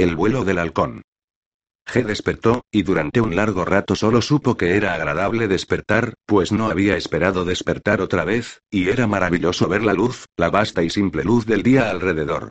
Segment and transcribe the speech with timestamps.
[0.00, 1.02] El vuelo del halcón.
[1.86, 6.70] G despertó, y durante un largo rato solo supo que era agradable despertar, pues no
[6.70, 11.22] había esperado despertar otra vez, y era maravilloso ver la luz, la vasta y simple
[11.22, 12.48] luz del día alrededor.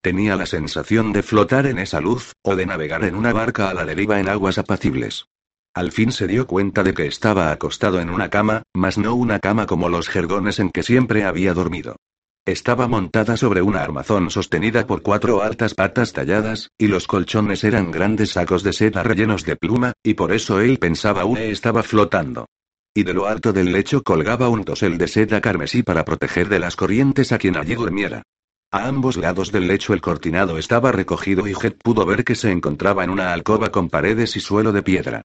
[0.00, 3.74] Tenía la sensación de flotar en esa luz, o de navegar en una barca a
[3.74, 5.26] la deriva en aguas apacibles.
[5.74, 9.40] Al fin se dio cuenta de que estaba acostado en una cama, mas no una
[9.40, 11.96] cama como los jergones en que siempre había dormido.
[12.44, 17.92] Estaba montada sobre una armazón sostenida por cuatro altas patas talladas, y los colchones eran
[17.92, 22.46] grandes sacos de seda rellenos de pluma, y por eso él pensaba que estaba flotando.
[22.94, 26.58] Y de lo alto del lecho colgaba un dosel de seda carmesí para proteger de
[26.58, 28.24] las corrientes a quien allí durmiera.
[28.72, 32.50] A ambos lados del lecho el cortinado estaba recogido y Jet pudo ver que se
[32.50, 35.22] encontraba en una alcoba con paredes y suelo de piedra.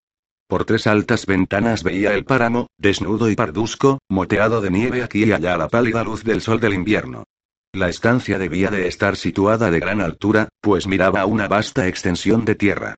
[0.47, 5.33] Por tres altas ventanas veía el páramo, desnudo y parduzco, moteado de nieve aquí y
[5.33, 7.25] allá a la pálida luz del sol del invierno.
[7.73, 12.55] La estancia debía de estar situada de gran altura, pues miraba una vasta extensión de
[12.55, 12.95] tierra.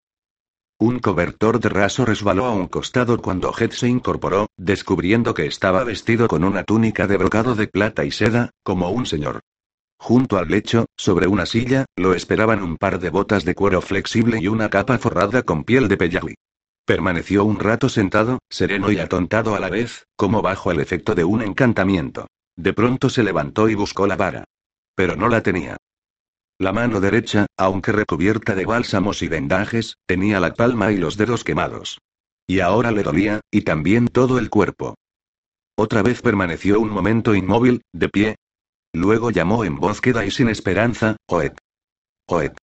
[0.78, 5.84] Un cobertor de raso resbaló a un costado cuando Jet se incorporó, descubriendo que estaba
[5.84, 9.40] vestido con una túnica de brocado de plata y seda, como un señor.
[9.98, 14.38] Junto al lecho, sobre una silla, lo esperaban un par de botas de cuero flexible
[14.40, 16.36] y una capa forrada con piel de peyali.
[16.90, 21.24] Permaneció un rato sentado, sereno y atontado a la vez, como bajo el efecto de
[21.24, 22.26] un encantamiento.
[22.58, 24.46] De pronto se levantó y buscó la vara.
[24.96, 25.78] Pero no la tenía.
[26.58, 31.44] La mano derecha, aunque recubierta de bálsamos y vendajes, tenía la palma y los dedos
[31.44, 32.00] quemados.
[32.48, 34.96] Y ahora le dolía, y también todo el cuerpo.
[35.76, 38.36] Otra vez permaneció un momento inmóvil, de pie.
[38.94, 41.54] Luego llamó en voz queda y sin esperanza, Oed.
[42.26, 42.54] Oed.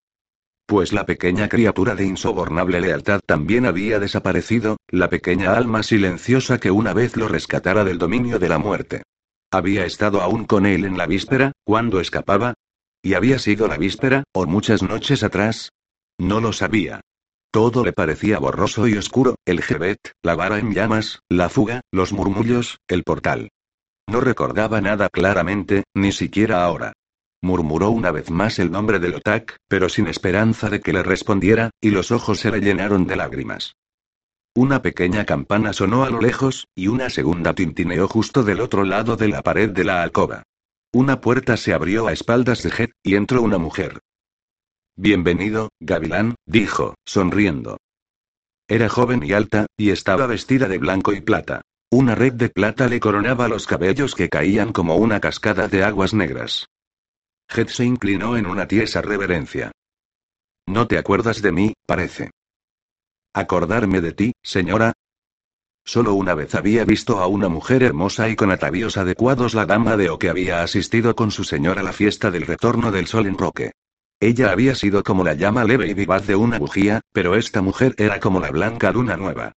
[0.67, 6.71] Pues la pequeña criatura de insobornable lealtad también había desaparecido, la pequeña alma silenciosa que
[6.71, 9.03] una vez lo rescatara del dominio de la muerte.
[9.49, 12.53] Había estado aún con él en la víspera, cuando escapaba.
[13.01, 15.69] ¿Y había sido la víspera, o muchas noches atrás?
[16.17, 16.99] No lo sabía.
[17.49, 22.11] Todo le parecía borroso y oscuro, el jebet, la vara en llamas, la fuga, los
[22.11, 23.51] murmullos, el portal.
[24.05, 26.91] No recordaba nada claramente, ni siquiera ahora.
[27.41, 31.69] Murmuró una vez más el nombre de Lotak, pero sin esperanza de que le respondiera,
[31.79, 33.75] y los ojos se le llenaron de lágrimas.
[34.55, 39.15] Una pequeña campana sonó a lo lejos, y una segunda tintineó justo del otro lado
[39.15, 40.43] de la pared de la alcoba.
[40.91, 43.99] Una puerta se abrió a espaldas de Jet, y entró una mujer.
[44.95, 47.77] Bienvenido, Gavilán, dijo, sonriendo.
[48.67, 51.61] Era joven y alta, y estaba vestida de blanco y plata.
[51.91, 56.15] Una red de plata le coronaba los cabellos que caían como una cascada de aguas
[56.15, 56.67] negras.
[57.49, 59.71] Jet se inclinó en una tiesa reverencia.
[60.67, 62.31] No te acuerdas de mí, parece.
[63.33, 64.93] ¿Acordarme de ti, señora?
[65.85, 69.95] Solo una vez había visto a una mujer hermosa y con atavíos adecuados la dama
[69.95, 73.25] de O que había asistido con su señor a la fiesta del retorno del sol
[73.25, 73.71] en Roque.
[74.19, 77.95] Ella había sido como la llama leve y vivaz de una bujía, pero esta mujer
[77.97, 79.53] era como la blanca luna nueva.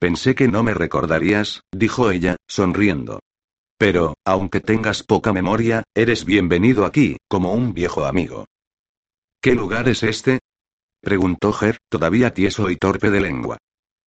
[0.00, 3.20] Pensé que no me recordarías, dijo ella, sonriendo.
[3.78, 8.46] Pero, aunque tengas poca memoria, eres bienvenido aquí, como un viejo amigo.
[9.40, 10.40] ¿Qué lugar es este?
[11.00, 13.58] preguntó Ger, todavía tieso y torpe de lengua.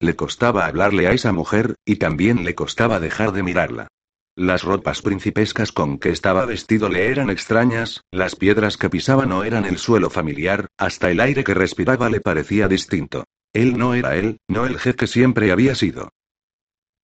[0.01, 3.87] Le costaba hablarle a esa mujer, y también le costaba dejar de mirarla.
[4.35, 9.45] Las ropas principescas con que estaba vestido le eran extrañas, las piedras que pisaba no
[9.45, 13.23] eran el suelo familiar, hasta el aire que respiraba le parecía distinto.
[13.53, 16.09] Él no era él, no el Ger que siempre había sido.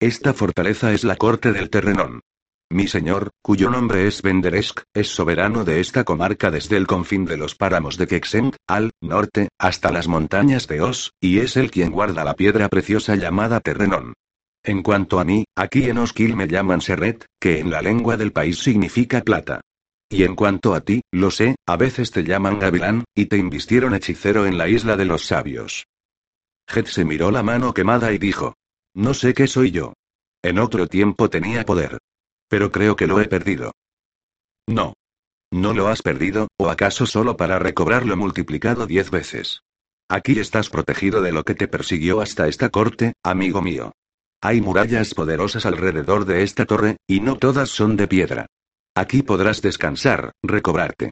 [0.02, 2.22] Esta fortaleza es la corte del Terrenón.
[2.70, 7.38] Mi señor, cuyo nombre es Venderesk, es soberano de esta comarca desde el confín de
[7.38, 11.92] los páramos de Kexeng, al norte, hasta las montañas de Os, y es él quien
[11.92, 14.14] guarda la piedra preciosa llamada Terrenón.
[14.64, 18.34] En cuanto a mí, aquí en Osquil me llaman Serret, que en la lengua del
[18.34, 19.62] país significa plata.
[20.10, 23.96] Y en cuanto a ti, lo sé, a veces te llaman Gavilán, y te invistieron
[23.96, 25.86] hechicero en la isla de los sabios.
[26.68, 28.56] Het se miró la mano quemada y dijo.
[28.94, 29.94] No sé qué soy yo.
[30.44, 31.98] En otro tiempo tenía poder.
[32.50, 33.72] Pero creo que lo he perdido.
[34.68, 34.94] No.
[35.52, 39.62] ¿No lo has perdido, o acaso solo para recobrarlo multiplicado diez veces?
[40.10, 43.94] Aquí estás protegido de lo que te persiguió hasta esta corte, amigo mío.
[44.42, 48.46] Hay murallas poderosas alrededor de esta torre, y no todas son de piedra.
[48.96, 51.12] Aquí podrás descansar, recobrarte.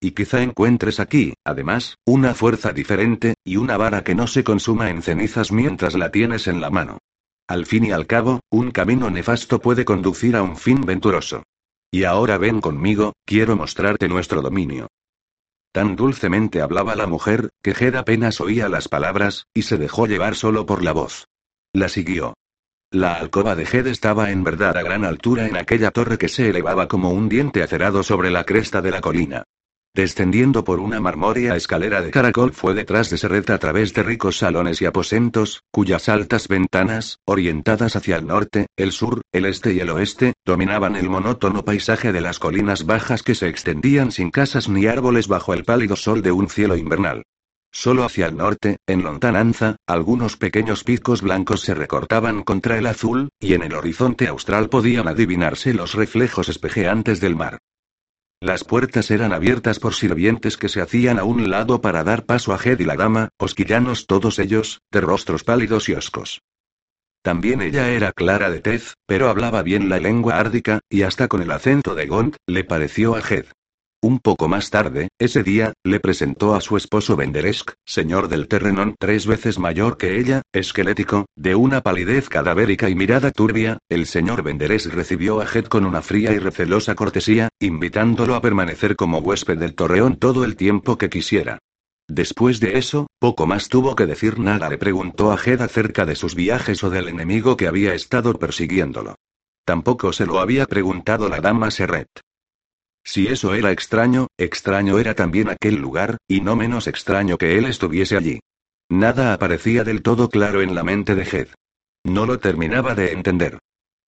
[0.00, 4.88] Y quizá encuentres aquí, además, una fuerza diferente, y una vara que no se consuma
[4.88, 6.98] en cenizas mientras la tienes en la mano.
[7.50, 11.42] Al fin y al cabo, un camino nefasto puede conducir a un fin venturoso.
[11.90, 14.86] Y ahora ven conmigo, quiero mostrarte nuestro dominio.
[15.72, 20.36] Tan dulcemente hablaba la mujer, que Jed apenas oía las palabras, y se dejó llevar
[20.36, 21.26] solo por la voz.
[21.72, 22.34] La siguió.
[22.92, 26.50] La alcoba de Jed estaba en verdad a gran altura en aquella torre que se
[26.50, 29.42] elevaba como un diente acerado sobre la cresta de la colina.
[29.92, 34.38] Descendiendo por una marmórea escalera de caracol fue detrás de Serret a través de ricos
[34.38, 39.80] salones y aposentos, cuyas altas ventanas, orientadas hacia el norte, el sur, el este y
[39.80, 44.68] el oeste, dominaban el monótono paisaje de las colinas bajas que se extendían sin casas
[44.68, 47.24] ni árboles bajo el pálido sol de un cielo invernal.
[47.72, 53.30] Solo hacia el norte, en lontananza, algunos pequeños picos blancos se recortaban contra el azul,
[53.40, 57.58] y en el horizonte austral podían adivinarse los reflejos espejeantes del mar.
[58.42, 62.54] Las puertas eran abiertas por sirvientes que se hacían a un lado para dar paso
[62.54, 66.40] a Jed y la dama, osquillanos todos ellos, de rostros pálidos y oscos.
[67.22, 71.42] También ella era clara de tez, pero hablaba bien la lengua árdica, y hasta con
[71.42, 73.44] el acento de Gont, le pareció a Jed.
[74.02, 78.94] Un poco más tarde, ese día, le presentó a su esposo Benderesk, señor del Terrenon
[78.98, 84.42] tres veces mayor que ella, esquelético, de una palidez cadavérica y mirada turbia, el señor
[84.42, 89.58] Benderesk recibió a Hed con una fría y recelosa cortesía, invitándolo a permanecer como huésped
[89.58, 91.58] del torreón todo el tiempo que quisiera.
[92.08, 96.16] Después de eso, poco más tuvo que decir nada le preguntó a Jed acerca de
[96.16, 99.16] sus viajes o del enemigo que había estado persiguiéndolo.
[99.66, 102.08] Tampoco se lo había preguntado la dama Serret.
[103.04, 107.66] Si eso era extraño, extraño era también aquel lugar, y no menos extraño que él
[107.66, 108.40] estuviese allí.
[108.88, 111.48] Nada aparecía del todo claro en la mente de Jed.
[112.04, 113.58] No lo terminaba de entender.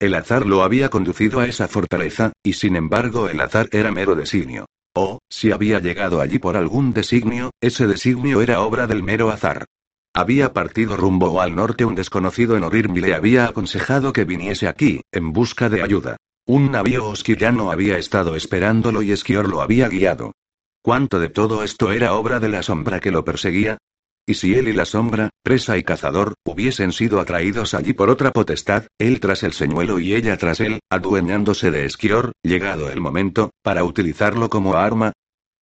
[0.01, 4.17] El azar lo había conducido a esa fortaleza, y sin embargo el azar era mero
[4.17, 4.67] designio.
[4.95, 9.65] O, si había llegado allí por algún designio, ese designio era obra del mero azar.
[10.15, 14.69] Había partido rumbo al norte un desconocido en Orirm y le había aconsejado que viniese
[14.69, 16.17] aquí, en busca de ayuda.
[16.47, 20.33] Un navío osquillano había estado esperándolo y Esquior lo había guiado.
[20.83, 23.79] ¿Cuánto de todo esto era obra de la sombra que lo perseguía?
[24.27, 28.33] Y si él y la sombra, presa y cazador, hubiesen sido atraídos allí por otra
[28.33, 33.51] potestad, él tras el señuelo y ella tras él, adueñándose de Esquior, llegado el momento,
[33.63, 35.13] para utilizarlo como arma?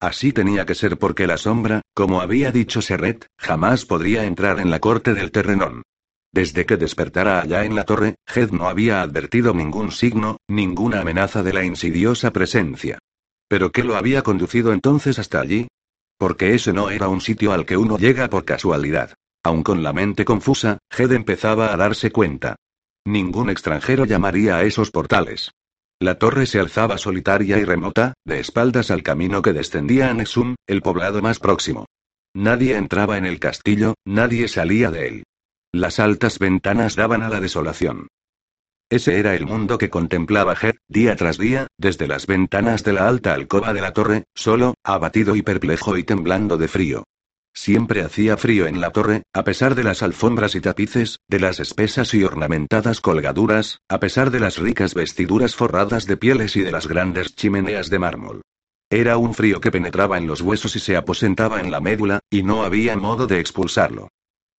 [0.00, 4.70] Así tenía que ser porque la sombra, como había dicho Serret, jamás podría entrar en
[4.70, 5.82] la corte del Terrenón.
[6.32, 11.42] Desde que despertara allá en la torre, Jed no había advertido ningún signo, ninguna amenaza
[11.42, 12.98] de la insidiosa presencia.
[13.48, 15.66] ¿Pero qué lo había conducido entonces hasta allí?
[16.18, 19.14] Porque ese no era un sitio al que uno llega por casualidad.
[19.42, 22.56] Aun con la mente confusa, Jed empezaba a darse cuenta.
[23.04, 25.50] Ningún extranjero llamaría a esos portales.
[25.98, 30.54] La torre se alzaba solitaria y remota, de espaldas al camino que descendía a Nexum,
[30.66, 31.86] el poblado más próximo.
[32.34, 35.22] Nadie entraba en el castillo, nadie salía de él.
[35.72, 38.08] Las altas ventanas daban a la desolación.
[38.90, 43.06] Ese era el mundo que contemplaba Hed, día tras día, desde las ventanas de la
[43.06, 47.04] alta alcoba de la torre, solo, abatido y perplejo y temblando de frío.
[47.54, 51.60] Siempre hacía frío en la torre, a pesar de las alfombras y tapices, de las
[51.60, 56.72] espesas y ornamentadas colgaduras, a pesar de las ricas vestiduras forradas de pieles y de
[56.72, 58.42] las grandes chimeneas de mármol.
[58.90, 62.42] Era un frío que penetraba en los huesos y se aposentaba en la médula, y
[62.42, 64.08] no había modo de expulsarlo.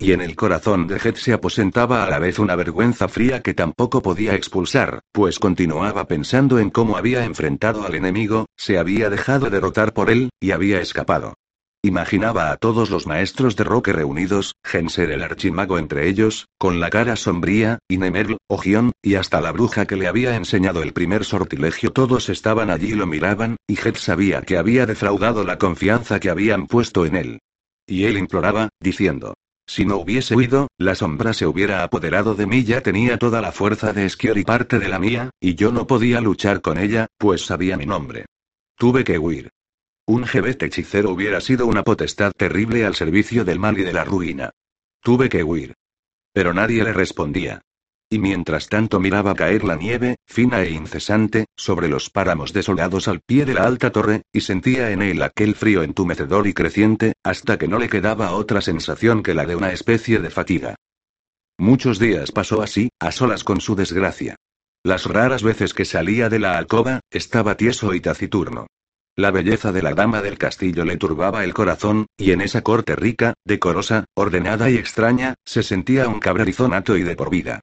[0.02, 3.54] Y en el corazón de Jet se aposentaba a la vez una vergüenza fría que
[3.54, 9.52] tampoco podía expulsar, pues continuaba pensando en cómo había enfrentado al enemigo, se había dejado
[9.52, 11.36] derrotar por él, y había escapado.
[11.84, 16.90] Imaginaba a todos los maestros de Roque reunidos, Genser el archimago entre ellos, con la
[16.90, 21.26] cara sombría, y Nemerl, Ogión, y hasta la bruja que le había enseñado el primer
[21.26, 21.92] sortilegio.
[21.92, 26.32] Todos estaban allí y lo miraban, y Jet sabía que había defraudado la confianza que
[26.32, 27.40] habían puesto en él.
[27.86, 29.36] Y él imploraba, diciendo,
[29.68, 32.64] si no hubiese huido, la sombra se hubiera apoderado de mí.
[32.64, 35.88] Ya tenía toda la fuerza de Esquior y parte de la mía, y yo no
[35.88, 38.26] podía luchar con ella, pues sabía mi nombre.
[38.78, 39.50] Tuve que huir.
[40.06, 44.04] Un jebet hechicero hubiera sido una potestad terrible al servicio del mal y de la
[44.04, 44.52] ruina.
[45.02, 45.74] Tuve que huir.
[46.34, 47.62] Pero nadie le respondía.
[48.14, 53.22] Y mientras tanto miraba caer la nieve, fina e incesante, sobre los páramos desolados al
[53.22, 57.58] pie de la alta torre, y sentía en él aquel frío entumecedor y creciente, hasta
[57.58, 60.76] que no le quedaba otra sensación que la de una especie de fatiga.
[61.58, 64.36] Muchos días pasó así, a solas con su desgracia.
[64.84, 68.68] Las raras veces que salía de la alcoba, estaba tieso y taciturno.
[69.16, 72.94] La belleza de la dama del castillo le turbaba el corazón, y en esa corte
[72.98, 77.62] rica, decorosa, ordenada y extraña, se sentía un cabrerizo nato y de por vida.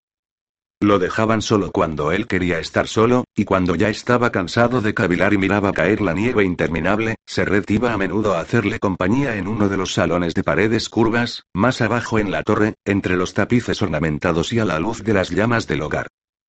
[0.80, 5.32] Lo dejaban solo cuando él quería estar solo, y cuando ya estaba cansado de cavilar
[5.32, 9.68] y miraba caer la nieve interminable, Serret iba a menudo a hacerle compañía en uno
[9.68, 14.52] de los salones de paredes curvas, más abajo en la torre, entre los tapices ornamentados
[14.52, 16.06] y a la luz de las llamas del hogar.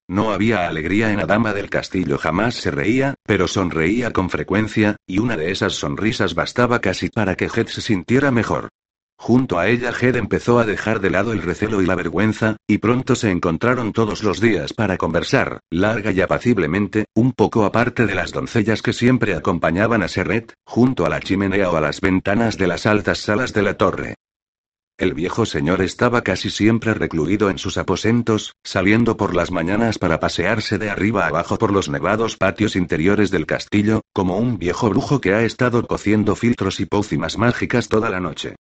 [0.07, 4.95] No había alegría en la dama del castillo, jamás se reía, pero sonreía con frecuencia,
[5.07, 8.69] y una de esas sonrisas bastaba casi para que Jet se sintiera mejor.
[9.21, 12.77] Junto a ella Jed empezó a dejar de lado el recelo y la vergüenza, y
[12.77, 18.15] pronto se encontraron todos los días para conversar, larga y apaciblemente, un poco aparte de
[18.15, 22.57] las doncellas que siempre acompañaban a Serret, junto a la chimenea o a las ventanas
[22.57, 24.15] de las altas salas de la torre.
[24.97, 30.21] El viejo señor estaba casi siempre recluido en sus aposentos, saliendo por las mañanas para
[30.21, 35.19] pasearse de arriba abajo por los nevados patios interiores del castillo, como un viejo brujo
[35.19, 38.55] que ha estado cociendo filtros y pócimas mágicas toda la noche.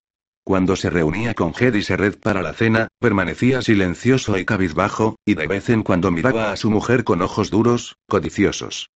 [0.47, 5.33] Cuando se reunía con Jed y Serret para la cena, permanecía silencioso y cabizbajo, y
[5.33, 8.89] de vez en cuando miraba a su mujer con ojos duros, codiciosos.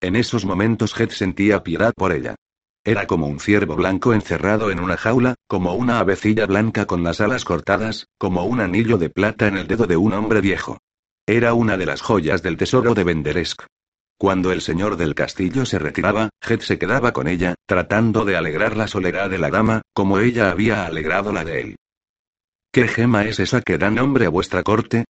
[0.00, 2.36] En esos momentos Jed sentía piedad por ella.
[2.84, 7.20] Era como un ciervo blanco encerrado en una jaula, como una avecilla blanca con las
[7.20, 10.78] alas cortadas, como un anillo de plata en el dedo de un hombre viejo.
[11.26, 13.64] Era una de las joyas del tesoro de Benderesk.
[14.18, 18.76] Cuando el señor del castillo se retiraba, Jet se quedaba con ella, tratando de alegrar
[18.76, 21.76] la soledad de la dama, como ella había alegrado la de él.
[22.72, 25.04] ¿Qué gema es esa que da nombre a vuestra corte?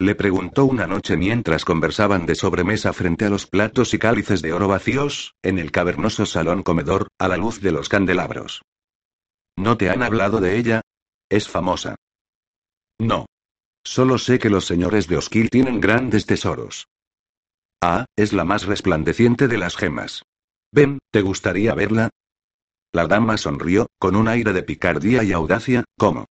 [0.00, 4.52] Le preguntó una noche mientras conversaban de sobremesa frente a los platos y cálices de
[4.52, 8.62] oro vacíos, en el cavernoso salón comedor, a la luz de los candelabros.
[9.56, 10.82] ¿No te han hablado de ella?
[11.28, 11.96] Es famosa.
[13.00, 13.26] No.
[13.84, 16.86] Solo sé que los señores de Osquil tienen grandes tesoros.
[17.80, 20.24] Ah, es la más resplandeciente de las gemas.
[20.72, 22.10] Ven, ¿te gustaría verla?
[22.92, 26.26] La dama sonrió, con un aire de picardía y audacia, como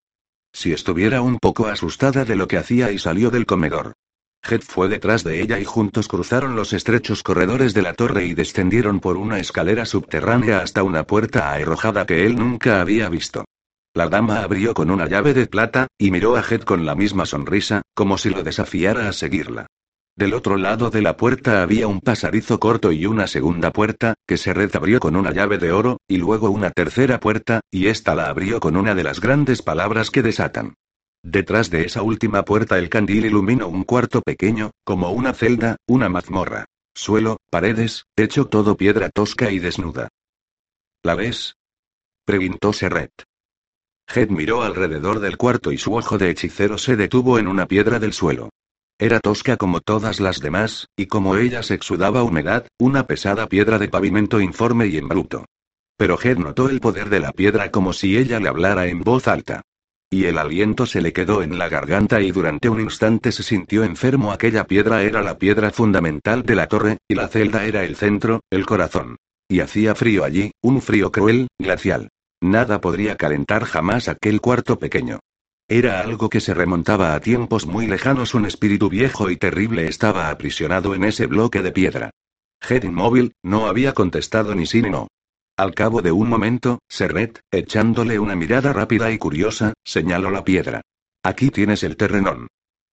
[0.52, 3.92] si estuviera un poco asustada de lo que hacía y salió del comedor.
[4.42, 8.34] Jet fue detrás de ella y juntos cruzaron los estrechos corredores de la torre y
[8.34, 13.44] descendieron por una escalera subterránea hasta una puerta arrojada que él nunca había visto.
[13.94, 17.24] La dama abrió con una llave de plata, y miró a Jet con la misma
[17.24, 19.66] sonrisa, como si lo desafiara a seguirla.
[20.18, 24.36] Del otro lado de la puerta había un pasadizo corto y una segunda puerta, que
[24.36, 28.26] se abrió con una llave de oro, y luego una tercera puerta, y ésta la
[28.26, 30.74] abrió con una de las grandes palabras que desatan.
[31.22, 36.08] Detrás de esa última puerta el candil iluminó un cuarto pequeño, como una celda, una
[36.08, 36.64] mazmorra.
[36.96, 40.08] Suelo, paredes, techo todo piedra tosca y desnuda.
[41.04, 41.54] ¿La ves?
[42.24, 43.12] preguntó Serret.
[44.08, 48.00] Jed miró alrededor del cuarto y su ojo de hechicero se detuvo en una piedra
[48.00, 48.50] del suelo.
[49.00, 53.78] Era tosca como todas las demás, y como ella se exudaba humedad, una pesada piedra
[53.78, 55.44] de pavimento informe y en bruto.
[55.96, 59.28] Pero Jed notó el poder de la piedra como si ella le hablara en voz
[59.28, 59.62] alta.
[60.10, 63.84] Y el aliento se le quedó en la garganta y durante un instante se sintió
[63.84, 64.32] enfermo.
[64.32, 68.40] Aquella piedra era la piedra fundamental de la torre, y la celda era el centro,
[68.50, 69.16] el corazón.
[69.48, 72.08] Y hacía frío allí, un frío cruel, glacial.
[72.40, 75.20] Nada podría calentar jamás aquel cuarto pequeño.
[75.70, 78.32] Era algo que se remontaba a tiempos muy lejanos.
[78.32, 82.10] Un espíritu viejo y terrible estaba aprisionado en ese bloque de piedra.
[82.62, 85.08] Jed inmóvil, no había contestado ni sí ni no.
[85.58, 90.80] Al cabo de un momento, Serret, echándole una mirada rápida y curiosa, señaló la piedra.
[91.22, 92.46] Aquí tienes el terrenón.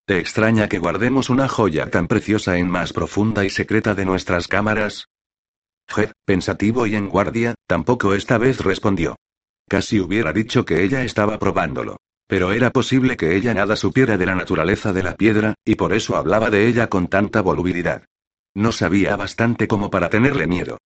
[0.05, 4.47] ¿Te extraña que guardemos una joya tan preciosa en más profunda y secreta de nuestras
[4.47, 5.07] cámaras?
[5.87, 9.15] Jed, pensativo y en guardia, tampoco esta vez respondió.
[9.69, 11.97] Casi hubiera dicho que ella estaba probándolo.
[12.27, 15.93] Pero era posible que ella nada supiera de la naturaleza de la piedra, y por
[15.93, 18.05] eso hablaba de ella con tanta volubilidad.
[18.53, 20.79] No sabía bastante como para tenerle miedo.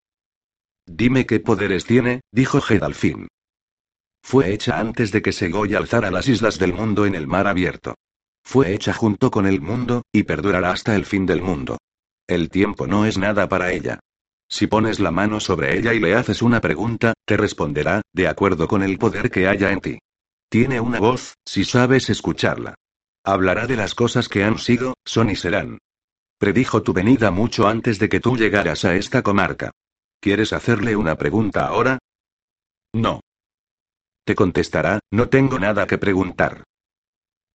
[0.85, 3.27] Dime qué poderes tiene, dijo Jed al fin.
[4.21, 7.95] Fue hecha antes de que Segoy alzara las islas del mundo en el mar abierto.
[8.43, 11.77] Fue hecha junto con el mundo, y perdurará hasta el fin del mundo.
[12.27, 13.99] El tiempo no es nada para ella.
[14.49, 18.67] Si pones la mano sobre ella y le haces una pregunta, te responderá, de acuerdo
[18.67, 19.99] con el poder que haya en ti.
[20.49, 22.73] Tiene una voz, si sabes escucharla.
[23.23, 25.77] Hablará de las cosas que han sido, son y serán.
[26.39, 29.71] Predijo tu venida mucho antes de que tú llegaras a esta comarca.
[30.19, 31.99] ¿Quieres hacerle una pregunta ahora?
[32.93, 33.21] No.
[34.25, 36.63] Te contestará, no tengo nada que preguntar.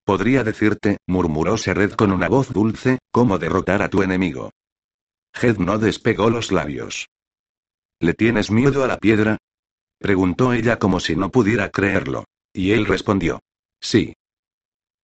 [0.04, 4.50] Podría decirte, murmuró Serred con una voz dulce, cómo derrotar a tu enemigo.
[5.34, 7.08] Jed no despegó los labios.
[7.98, 9.38] ¿Le tienes miedo a la piedra?
[9.98, 12.24] preguntó ella como si no pudiera creerlo.
[12.54, 13.40] Y él respondió.
[13.80, 14.14] Sí.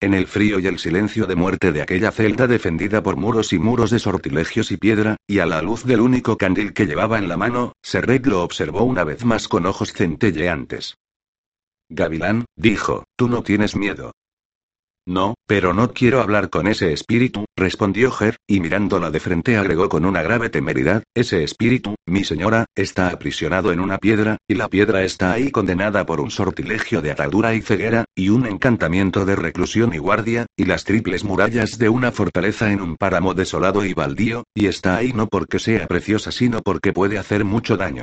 [0.01, 3.59] En el frío y el silencio de muerte de aquella celda defendida por muros y
[3.59, 7.29] muros de sortilegios y piedra, y a la luz del único candil que llevaba en
[7.29, 10.95] la mano, Serreg lo observó una vez más con ojos centelleantes.
[11.91, 14.13] Gavilán, dijo, tú no tienes miedo.
[15.07, 19.89] No, pero no quiero hablar con ese espíritu, respondió Ger, y mirándola de frente agregó
[19.89, 24.69] con una grave temeridad, ese espíritu, mi señora, está aprisionado en una piedra, y la
[24.69, 29.37] piedra está ahí condenada por un sortilegio de atadura y ceguera, y un encantamiento de
[29.37, 33.95] reclusión y guardia, y las triples murallas de una fortaleza en un páramo desolado y
[33.95, 38.03] baldío, y está ahí no porque sea preciosa sino porque puede hacer mucho daño.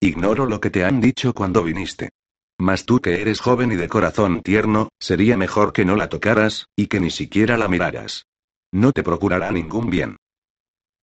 [0.00, 2.10] Ignoro lo que te han dicho cuando viniste.
[2.58, 6.66] Mas tú que eres joven y de corazón tierno, sería mejor que no la tocaras,
[6.76, 8.26] y que ni siquiera la miraras.
[8.72, 10.16] No te procurará ningún bien.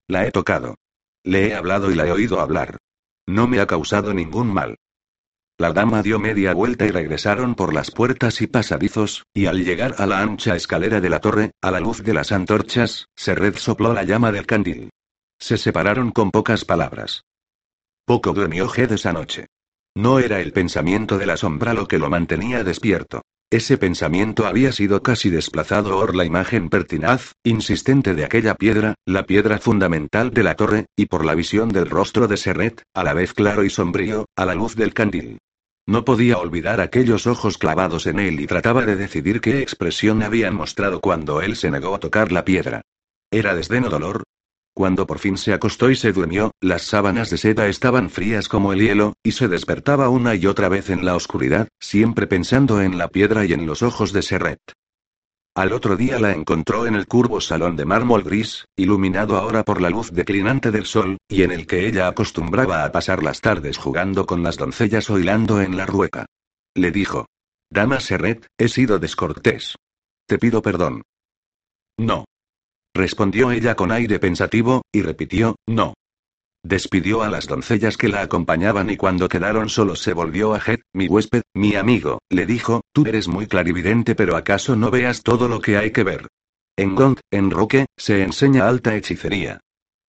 [0.08, 0.76] La he tocado.
[1.24, 2.78] Le he hablado y la he oído hablar.
[3.26, 4.76] No me ha causado ningún mal.
[5.58, 9.96] La dama dio media vuelta y regresaron por las puertas y pasadizos, y al llegar
[9.98, 13.94] a la ancha escalera de la torre, a la luz de las antorchas, Serred sopló
[13.94, 14.90] la llama del candil.
[15.40, 17.24] Se separaron con pocas palabras.
[18.06, 19.48] Poco durmió Ged esa noche.
[19.98, 23.22] No era el pensamiento de la sombra lo que lo mantenía despierto.
[23.50, 29.26] Ese pensamiento había sido casi desplazado por la imagen pertinaz, insistente de aquella piedra, la
[29.26, 33.14] piedra fundamental de la torre, y por la visión del rostro de Serret, a la
[33.14, 35.38] vez claro y sombrío, a la luz del candil.
[35.88, 40.56] No podía olvidar aquellos ojos clavados en él y trataba de decidir qué expresión habían
[40.56, 42.82] mostrado cuando él se negó a tocar la piedra.
[43.32, 44.24] ¿Era desdén o dolor?
[44.76, 48.74] Cuando por fin se acostó y se durmió, las sábanas de seda estaban frías como
[48.74, 52.98] el hielo, y se despertaba una y otra vez en la oscuridad, siempre pensando en
[52.98, 54.60] la piedra y en los ojos de Serret.
[55.56, 59.80] Al otro día la encontró en el curvo salón de mármol gris, iluminado ahora por
[59.80, 63.78] la luz declinante del sol, y en el que ella acostumbraba a pasar las tardes
[63.78, 66.26] jugando con las doncellas o hilando en la rueca.
[66.74, 67.28] Le dijo.
[67.70, 69.78] Dama Serret, he sido descortés.
[70.28, 71.02] Te pido perdón.
[71.98, 72.26] No
[72.96, 75.94] respondió ella con aire pensativo, y repitió, no.
[76.64, 80.82] Despidió a las doncellas que la acompañaban y cuando quedaron solos se volvió a Jet,
[80.94, 85.48] mi huésped, mi amigo, le dijo, tú eres muy clarividente pero acaso no veas todo
[85.48, 86.28] lo que hay que ver.
[86.76, 89.60] En Gong, en Roque, se enseña alta hechicería.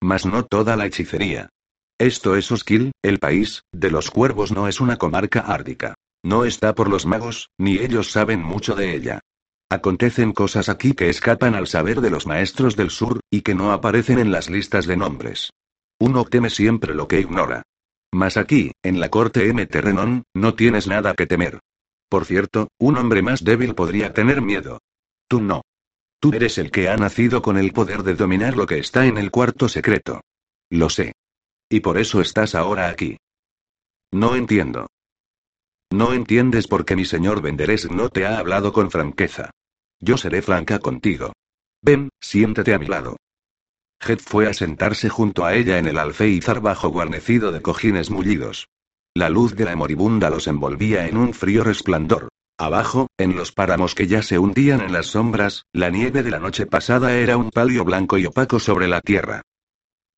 [0.00, 1.50] Mas no toda la hechicería.
[1.98, 5.94] Esto es Osquil, el país, de los cuervos no es una comarca árdica.
[6.24, 9.20] No está por los magos, ni ellos saben mucho de ella.
[9.68, 13.72] Acontecen cosas aquí que escapan al saber de los maestros del sur, y que no
[13.72, 15.50] aparecen en las listas de nombres.
[15.98, 17.62] Uno teme siempre lo que ignora.
[18.12, 19.66] Mas aquí, en la corte M.
[19.66, 21.58] Terrenón, no tienes nada que temer.
[22.08, 24.78] Por cierto, un hombre más débil podría tener miedo.
[25.28, 25.62] Tú no.
[26.20, 29.18] Tú eres el que ha nacido con el poder de dominar lo que está en
[29.18, 30.20] el cuarto secreto.
[30.70, 31.12] Lo sé.
[31.68, 33.18] Y por eso estás ahora aquí.
[34.12, 34.86] No entiendo.
[35.96, 39.48] No entiendes por qué mi señor Venderes no te ha hablado con franqueza.
[39.98, 41.32] Yo seré franca contigo.
[41.80, 43.16] Ven, siéntate a mi lado.
[43.98, 48.66] Jet fue a sentarse junto a ella en el alféizar bajo guarnecido de cojines mullidos.
[49.14, 52.28] La luz de la moribunda los envolvía en un frío resplandor.
[52.58, 56.40] Abajo, en los páramos que ya se hundían en las sombras, la nieve de la
[56.40, 59.40] noche pasada era un palio blanco y opaco sobre la tierra.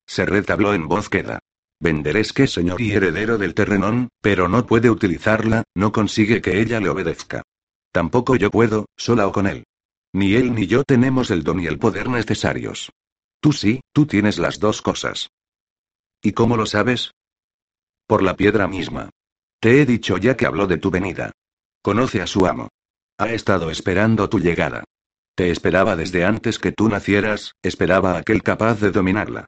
[0.05, 1.39] Se retabló en voz queda.
[1.81, 6.79] Venderes que señor y heredero del terrenón, pero no puede utilizarla, no consigue que ella
[6.79, 7.41] le obedezca.
[7.91, 9.63] Tampoco yo puedo, sola o con él.
[10.13, 12.91] Ni él ni yo tenemos el don y el poder necesarios.
[13.39, 15.29] Tú sí, tú tienes las dos cosas.
[16.21, 17.11] ¿Y cómo lo sabes?
[18.07, 19.09] Por la piedra misma.
[19.61, 21.31] Te he dicho ya que habló de tu venida.
[21.81, 22.67] Conoce a su amo.
[23.17, 24.83] Ha estado esperando tu llegada.
[25.35, 29.45] Te esperaba desde antes que tú nacieras, esperaba a aquel capaz de dominarla.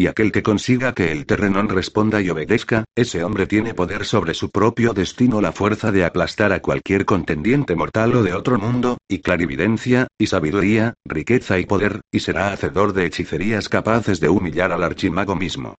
[0.00, 4.32] Y aquel que consiga que el terrenón responda y obedezca, ese hombre tiene poder sobre
[4.32, 8.96] su propio destino, la fuerza de aplastar a cualquier contendiente mortal o de otro mundo,
[9.06, 14.72] y clarividencia, y sabiduría, riqueza y poder, y será hacedor de hechicerías capaces de humillar
[14.72, 15.74] al archimago mismo.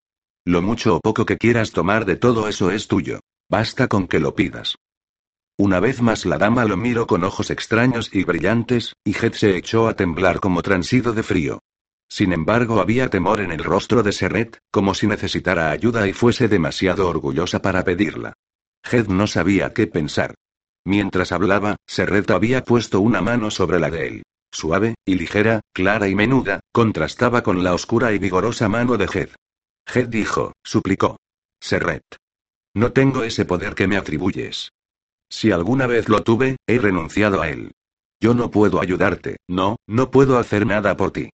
[0.45, 3.21] Lo mucho o poco que quieras tomar de todo eso es tuyo.
[3.49, 4.75] Basta con que lo pidas.
[5.57, 9.57] Una vez más la dama lo miró con ojos extraños y brillantes, y Jet se
[9.57, 11.59] echó a temblar como transido de frío.
[12.11, 16.49] Sin embargo, había temor en el rostro de Serret, como si necesitara ayuda y fuese
[16.49, 18.33] demasiado orgullosa para pedirla.
[18.83, 20.35] Head no sabía qué pensar.
[20.83, 24.23] Mientras hablaba, Serret había puesto una mano sobre la de él.
[24.51, 29.29] Suave, y ligera, clara y menuda, contrastaba con la oscura y vigorosa mano de Head.
[29.95, 31.15] Head dijo, suplicó.
[31.61, 32.03] Serret.
[32.73, 34.73] No tengo ese poder que me atribuyes.
[35.29, 37.71] Si alguna vez lo tuve, he renunciado a él.
[38.19, 41.29] Yo no puedo ayudarte, no, no puedo hacer nada por ti.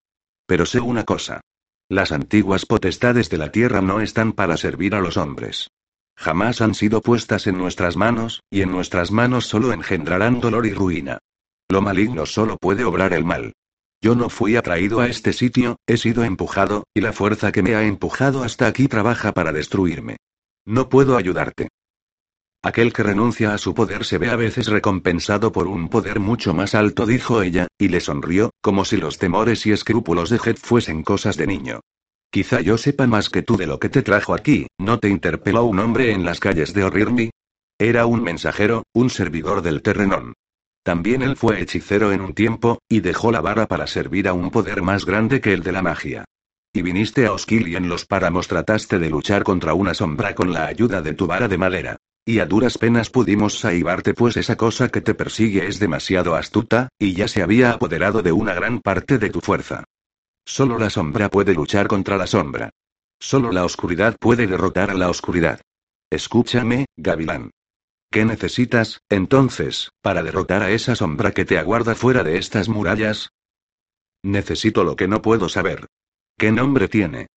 [0.46, 1.40] Pero sé una cosa.
[1.88, 5.70] Las antiguas potestades de la tierra no están para servir a los hombres.
[6.16, 10.72] Jamás han sido puestas en nuestras manos, y en nuestras manos solo engendrarán dolor y
[10.72, 11.18] ruina.
[11.68, 13.52] Lo maligno solo puede obrar el mal.
[14.00, 17.74] Yo no fui atraído a este sitio, he sido empujado, y la fuerza que me
[17.74, 20.16] ha empujado hasta aquí trabaja para destruirme.
[20.64, 21.68] No puedo ayudarte.
[22.66, 26.52] Aquel que renuncia a su poder se ve a veces recompensado por un poder mucho
[26.52, 30.56] más alto, dijo ella, y le sonrió, como si los temores y escrúpulos de Head
[30.56, 31.78] fuesen cosas de niño.
[32.28, 35.62] Quizá yo sepa más que tú de lo que te trajo aquí, ¿no te interpeló
[35.62, 37.30] un hombre en las calles de Orrirmi?
[37.78, 40.32] Era un mensajero, un servidor del terrenón.
[40.82, 44.50] También él fue hechicero en un tiempo, y dejó la vara para servir a un
[44.50, 46.24] poder más grande que el de la magia.
[46.72, 50.52] Y viniste a Osquil y en los páramos trataste de luchar contra una sombra con
[50.52, 51.96] la ayuda de tu vara de madera.
[52.28, 56.88] Y a duras penas pudimos salvarte pues esa cosa que te persigue es demasiado astuta,
[56.98, 59.84] y ya se había apoderado de una gran parte de tu fuerza.
[60.44, 62.70] Solo la sombra puede luchar contra la sombra.
[63.20, 65.60] Solo la oscuridad puede derrotar a la oscuridad.
[66.10, 67.52] Escúchame, Gavilán.
[68.10, 73.30] ¿Qué necesitas, entonces, para derrotar a esa sombra que te aguarda fuera de estas murallas?
[74.24, 75.86] Necesito lo que no puedo saber.
[76.36, 77.28] ¿Qué nombre tiene?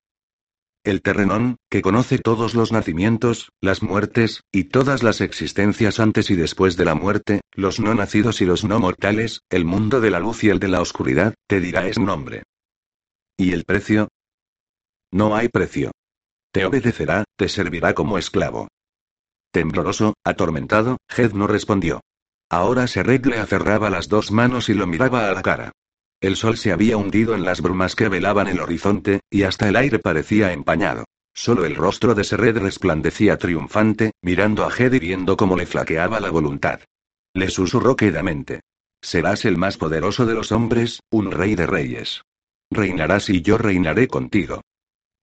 [0.84, 6.36] El terrenón, que conoce todos los nacimientos, las muertes, y todas las existencias antes y
[6.36, 10.20] después de la muerte, los no nacidos y los no mortales, el mundo de la
[10.20, 12.44] luz y el de la oscuridad, te dirá es nombre.
[13.38, 14.08] ¿Y el precio?
[15.12, 15.92] No hay precio.
[16.52, 18.70] Te obedecerá, te servirá como esclavo.
[19.52, 22.02] Tembloroso, atormentado, Jed no respondió.
[22.50, 25.72] Ahora Serret le aferraba las dos manos y lo miraba a la cara.
[26.22, 29.78] El sol se había hundido en las brumas que velaban el horizonte, y hasta el
[29.78, 31.06] aire parecía empañado.
[31.34, 36.20] Solo el rostro de Serred resplandecía triunfante, mirando a Jed y viendo cómo le flaqueaba
[36.20, 36.82] la voluntad.
[37.34, 38.60] Le susurró quedamente.
[39.02, 42.24] Serás el más poderoso de los hombres, un rey de reyes.
[42.70, 44.60] Reinarás y yo reinaré contigo.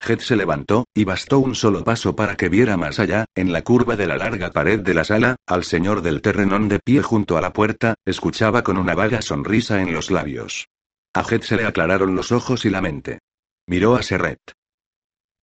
[0.01, 3.63] Jed se levantó, y bastó un solo paso para que viera más allá, en la
[3.63, 7.37] curva de la larga pared de la sala, al señor del terrenón de pie junto
[7.37, 10.69] a la puerta, escuchaba con una vaga sonrisa en los labios.
[11.17, 13.21] A Jet se le aclararon los ojos y la mente.
[13.67, 14.39] Miró a Serret.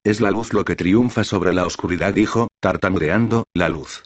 [0.04, 4.04] Es la luz lo que triunfa sobre la oscuridad, dijo, tartamudeando, la luz.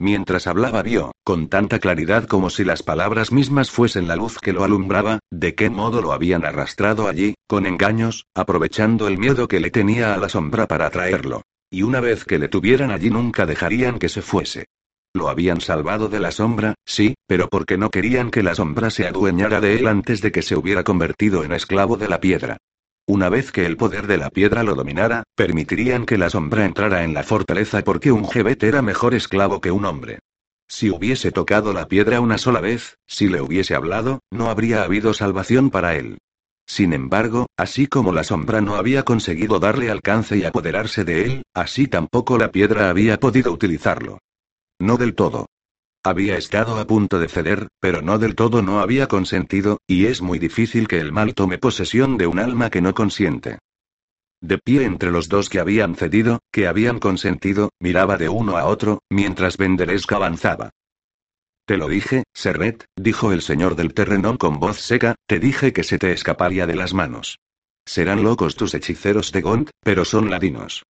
[0.00, 4.52] Mientras hablaba vio, con tanta claridad como si las palabras mismas fuesen la luz que
[4.52, 9.60] lo alumbraba, de qué modo lo habían arrastrado allí, con engaños, aprovechando el miedo que
[9.60, 11.42] le tenía a la sombra para atraerlo.
[11.70, 14.64] Y una vez que le tuvieran allí nunca dejarían que se fuese.
[15.16, 19.06] Lo habían salvado de la sombra, sí, pero porque no querían que la sombra se
[19.06, 22.56] adueñara de él antes de que se hubiera convertido en esclavo de la piedra.
[23.06, 27.04] Una vez que el poder de la piedra lo dominara, permitirían que la sombra entrara
[27.04, 30.18] en la fortaleza porque un Jebet era mejor esclavo que un hombre.
[30.66, 35.14] Si hubiese tocado la piedra una sola vez, si le hubiese hablado, no habría habido
[35.14, 36.18] salvación para él.
[36.66, 41.42] Sin embargo, así como la sombra no había conseguido darle alcance y apoderarse de él,
[41.54, 44.18] así tampoco la piedra había podido utilizarlo.
[44.80, 45.46] No del todo.
[46.02, 50.20] Había estado a punto de ceder, pero no del todo no había consentido, y es
[50.20, 53.58] muy difícil que el mal tome posesión de un alma que no consiente.
[54.42, 58.66] De pie entre los dos que habían cedido, que habían consentido, miraba de uno a
[58.66, 60.70] otro, mientras Venderesca avanzaba.
[61.66, 65.82] Te lo dije, Serret, dijo el señor del terreno con voz seca, te dije que
[65.82, 67.38] se te escaparía de las manos.
[67.86, 70.82] Serán locos tus hechiceros de Gont, pero son ladinos.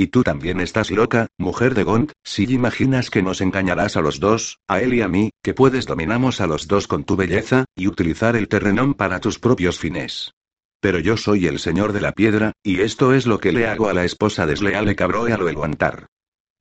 [0.00, 4.18] Y tú también estás loca, mujer de Gont, si imaginas que nos engañarás a los
[4.18, 7.66] dos, a él y a mí, que puedes dominamos a los dos con tu belleza,
[7.76, 10.32] y utilizar el terrenón para tus propios fines.
[10.80, 13.90] Pero yo soy el señor de la piedra, y esto es lo que le hago
[13.90, 16.06] a la esposa desleal de Cabroe a lo Eluantar.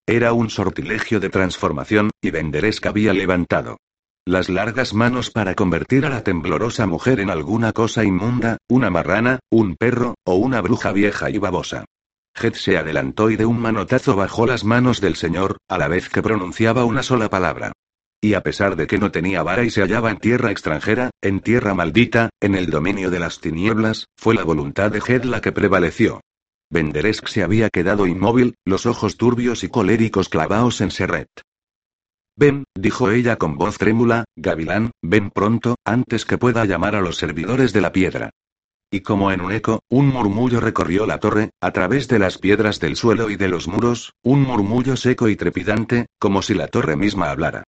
[0.05, 3.77] Era un sortilegio de transformación, y Venderesca había levantado
[4.25, 9.39] las largas manos para convertir a la temblorosa mujer en alguna cosa inmunda, una marrana,
[9.49, 11.85] un perro, o una bruja vieja y babosa.
[12.39, 16.09] Jet se adelantó y de un manotazo bajó las manos del señor, a la vez
[16.09, 17.73] que pronunciaba una sola palabra.
[18.21, 21.41] Y a pesar de que no tenía vara y se hallaba en tierra extranjera, en
[21.41, 25.51] tierra maldita, en el dominio de las tinieblas, fue la voluntad de Jet la que
[25.51, 26.21] prevaleció.
[26.71, 31.29] Venderesk se había quedado inmóvil, los ojos turbios y coléricos clavados en Serret.
[32.35, 37.17] Ven, dijo ella con voz trémula, Gavilán, ven pronto, antes que pueda llamar a los
[37.17, 38.29] servidores de la piedra.
[38.91, 42.79] Y como en un eco, un murmullo recorrió la torre, a través de las piedras
[42.79, 46.95] del suelo y de los muros, un murmullo seco y trepidante, como si la torre
[46.95, 47.63] misma hablara.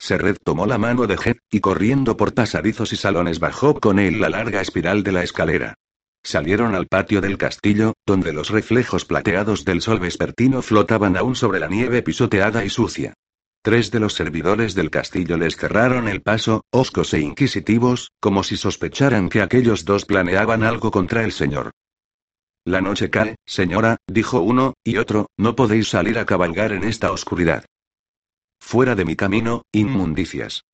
[0.00, 4.20] Serred tomó la mano de Jet, y corriendo por pasadizos y salones bajó con él
[4.20, 5.74] la larga espiral de la escalera.
[6.24, 11.60] Salieron al patio del castillo, donde los reflejos plateados del sol vespertino flotaban aún sobre
[11.60, 13.14] la nieve pisoteada y sucia.
[13.64, 18.56] Tres de los servidores del castillo les cerraron el paso, oscos e inquisitivos, como si
[18.56, 21.70] sospecharan que aquellos dos planeaban algo contra el señor.
[22.64, 27.12] La noche cae, señora, dijo uno, y otro, no podéis salir a cabalgar en esta
[27.12, 27.64] oscuridad.
[28.60, 30.64] Fuera de mi camino, inmundicias.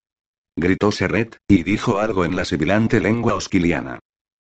[0.57, 3.98] Gritó Serret, y dijo algo en la sibilante lengua osquiliana.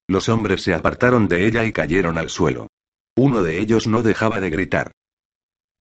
[0.08, 2.68] Los hombres se apartaron de ella y cayeron al suelo.
[3.14, 4.92] Uno de ellos no dejaba de gritar.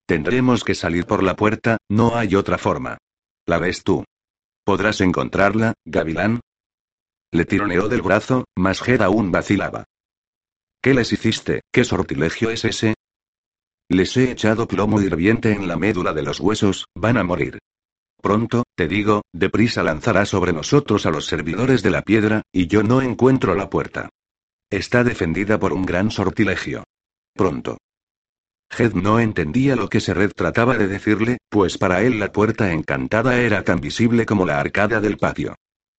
[0.08, 2.98] Tendremos que salir por la puerta, no hay otra forma.
[3.46, 4.06] ¿La ves tú?
[4.64, 6.40] ¿Podrás encontrarla, Gavilán?
[7.32, 9.84] Le tironeó del brazo, mas Jed aún vacilaba.
[10.82, 11.62] ¿Qué les hiciste?
[11.74, 12.94] ¿Qué sortilegio es ese?
[13.90, 17.60] Les he echado plomo hirviente en la médula de los huesos, van a morir.
[18.22, 22.82] Pronto, te digo, deprisa lanzará sobre nosotros a los servidores de la piedra, y yo
[22.82, 24.10] no encuentro la puerta.
[24.70, 26.86] Está defendida por un gran sortilegio.
[27.34, 27.78] Pronto.
[28.70, 33.40] Jed no entendía lo que Serred trataba de decirle, pues para él la puerta encantada
[33.40, 35.56] era tan visible como la arcada del patio.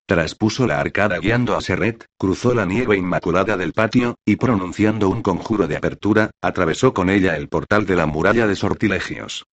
[0.06, 5.20] Traspuso la arcada guiando a Serret, cruzó la nieve inmaculada del patio, y pronunciando un
[5.22, 9.44] conjuro de apertura, atravesó con ella el portal de la muralla de sortilegios.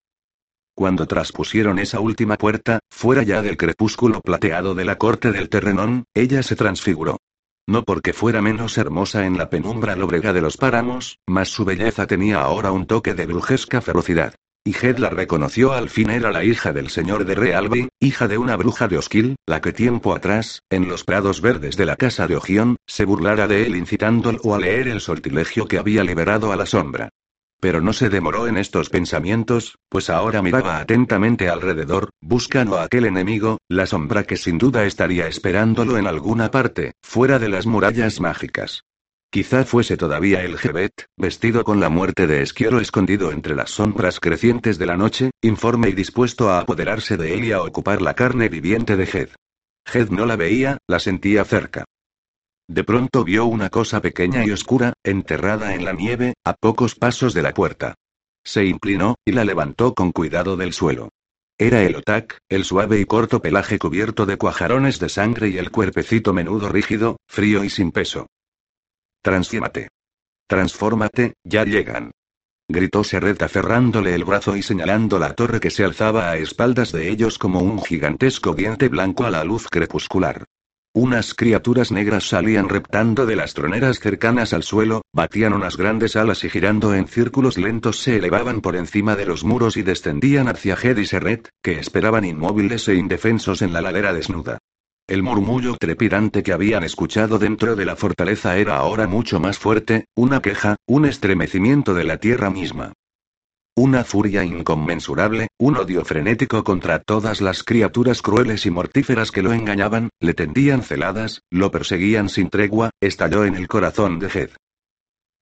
[0.74, 6.06] Cuando traspusieron esa última puerta, fuera ya del crepúsculo plateado de la corte del terrenón,
[6.14, 7.18] ella se transfiguró.
[7.68, 12.06] No porque fuera menos hermosa en la penumbra lóbrega de los páramos, mas su belleza
[12.06, 14.36] tenía ahora un toque de brujesca ferocidad.
[14.64, 18.38] Y Jed la reconoció al fin era la hija del señor de Realby, hija de
[18.38, 22.28] una bruja de Osquil, la que tiempo atrás, en los prados verdes de la casa
[22.28, 26.56] de Ogión, se burlara de él incitándolo a leer el sortilegio que había liberado a
[26.56, 27.10] la sombra.
[27.60, 33.06] Pero no se demoró en estos pensamientos, pues ahora miraba atentamente alrededor, buscando a aquel
[33.06, 38.20] enemigo, la sombra que sin duda estaría esperándolo en alguna parte, fuera de las murallas
[38.20, 38.84] mágicas.
[39.32, 44.20] Quizá fuese todavía el Jebet, vestido con la muerte de Esquiero escondido entre las sombras
[44.20, 48.14] crecientes de la noche, informe y dispuesto a apoderarse de él y a ocupar la
[48.14, 49.30] carne viviente de Jed.
[49.86, 51.84] Jed no la veía, la sentía cerca.
[52.68, 57.34] De pronto vio una cosa pequeña y oscura, enterrada en la nieve, a pocos pasos
[57.34, 57.96] de la puerta.
[58.44, 61.10] Se inclinó, y la levantó con cuidado del suelo.
[61.58, 65.72] Era el otak, el suave y corto pelaje cubierto de cuajarones de sangre y el
[65.72, 68.28] cuerpecito menudo rígido, frío y sin peso.
[69.22, 69.90] Transfírmate.
[70.48, 72.12] Transfórmate, ya llegan.
[72.68, 77.10] Gritó Serret aferrándole el brazo y señalando la torre que se alzaba a espaldas de
[77.10, 80.46] ellos como un gigantesco diente blanco a la luz crepuscular.
[80.98, 86.46] Unas criaturas negras salían reptando de las troneras cercanas al suelo, batían unas grandes alas
[86.46, 90.78] y girando en círculos lentos se elevaban por encima de los muros y descendían hacia
[90.78, 94.60] Jed y Serret, que esperaban inmóviles e indefensos en la ladera desnuda.
[95.06, 100.06] El murmullo trepidante que habían escuchado dentro de la fortaleza era ahora mucho más fuerte,
[100.16, 102.94] una queja, un estremecimiento de la tierra misma.
[103.78, 109.52] Una furia inconmensurable, un odio frenético contra todas las criaturas crueles y mortíferas que lo
[109.52, 114.50] engañaban, le tendían celadas, lo perseguían sin tregua, estalló en el corazón de Jed.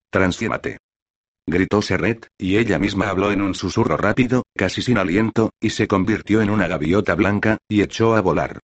[0.10, 0.80] Transfírmate.
[1.46, 5.88] Gritó Serret, y ella misma habló en un susurro rápido, casi sin aliento, y se
[5.88, 8.58] convirtió en una gaviota blanca, y echó a volar.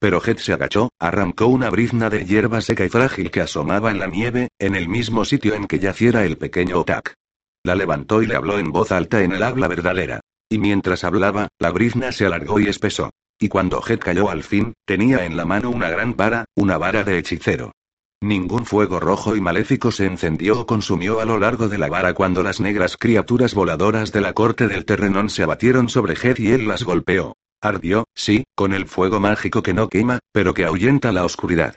[0.00, 4.00] Pero Jet se agachó, arrancó una brizna de hierba seca y frágil que asomaba en
[4.00, 7.14] la nieve, en el mismo sitio en que yaciera el pequeño Otak.
[7.64, 10.20] La levantó y le habló en voz alta en el habla verdadera.
[10.48, 13.10] Y mientras hablaba, la brizna se alargó y espesó.
[13.38, 17.04] Y cuando Jet cayó al fin, tenía en la mano una gran vara, una vara
[17.04, 17.72] de hechicero.
[18.20, 22.14] Ningún fuego rojo y maléfico se encendió o consumió a lo largo de la vara
[22.14, 26.52] cuando las negras criaturas voladoras de la corte del terrenón se abatieron sobre Jet y
[26.52, 27.36] él las golpeó.
[27.60, 31.76] Ardió, sí, con el fuego mágico que no quema, pero que ahuyenta la oscuridad.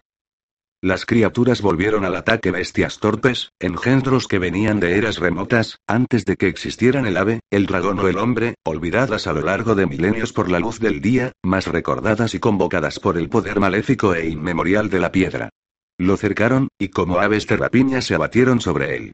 [0.82, 6.36] Las criaturas volvieron al ataque bestias torpes, engendros que venían de eras remotas, antes de
[6.36, 10.32] que existieran el ave, el dragón o el hombre, olvidadas a lo largo de milenios
[10.32, 14.90] por la luz del día, más recordadas y convocadas por el poder maléfico e inmemorial
[14.90, 15.50] de la piedra.
[15.98, 19.12] Lo cercaron, y como aves de se abatieron sobre él.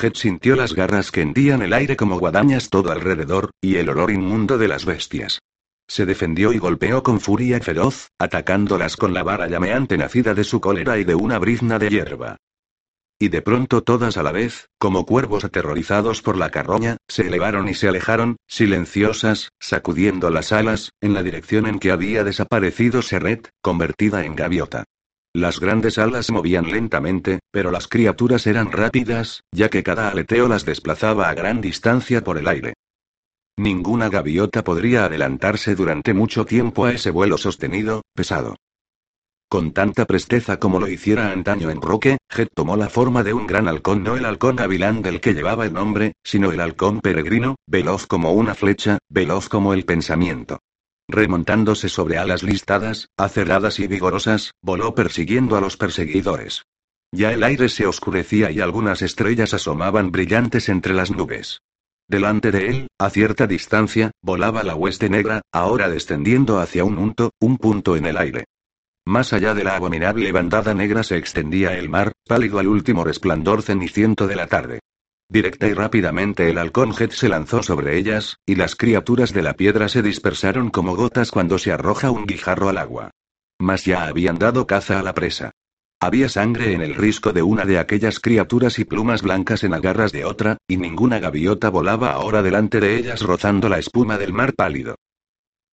[0.00, 4.12] Het sintió las garras que hendían el aire como guadañas todo alrededor, y el olor
[4.12, 5.40] inmundo de las bestias.
[5.88, 10.60] Se defendió y golpeó con furia feroz, atacándolas con la vara llameante nacida de su
[10.60, 12.36] cólera y de una brizna de hierba.
[13.18, 17.68] Y de pronto todas a la vez, como cuervos aterrorizados por la carroña, se elevaron
[17.68, 23.48] y se alejaron, silenciosas, sacudiendo las alas, en la dirección en que había desaparecido Serret,
[23.60, 24.84] convertida en gaviota.
[25.34, 30.46] Las grandes alas se movían lentamente, pero las criaturas eran rápidas, ya que cada aleteo
[30.46, 32.74] las desplazaba a gran distancia por el aire.
[33.58, 38.54] Ninguna gaviota podría adelantarse durante mucho tiempo a ese vuelo sostenido, pesado.
[39.48, 43.48] Con tanta presteza como lo hiciera antaño en Roque, Jet tomó la forma de un
[43.48, 47.56] gran halcón, no el halcón gavilán del que llevaba el nombre, sino el halcón peregrino,
[47.66, 50.60] veloz como una flecha, veloz como el pensamiento.
[51.08, 56.62] Remontándose sobre alas listadas, acerradas y vigorosas, voló persiguiendo a los perseguidores.
[57.10, 61.60] Ya el aire se oscurecía y algunas estrellas asomaban brillantes entre las nubes.
[62.08, 67.30] Delante de él, a cierta distancia, volaba la hueste negra, ahora descendiendo hacia un punto,
[67.38, 68.44] un punto en el aire.
[69.06, 73.62] Más allá de la abominable bandada negra se extendía el mar, pálido al último resplandor
[73.62, 74.80] ceniciento de la tarde.
[75.30, 79.52] Directa y rápidamente el halcón Jet se lanzó sobre ellas, y las criaturas de la
[79.52, 83.10] piedra se dispersaron como gotas cuando se arroja un guijarro al agua.
[83.58, 85.50] Mas ya habían dado caza a la presa.
[86.00, 90.12] Había sangre en el risco de una de aquellas criaturas y plumas blancas en agarras
[90.12, 94.54] de otra, y ninguna gaviota volaba ahora delante de ellas rozando la espuma del mar
[94.54, 94.94] pálido.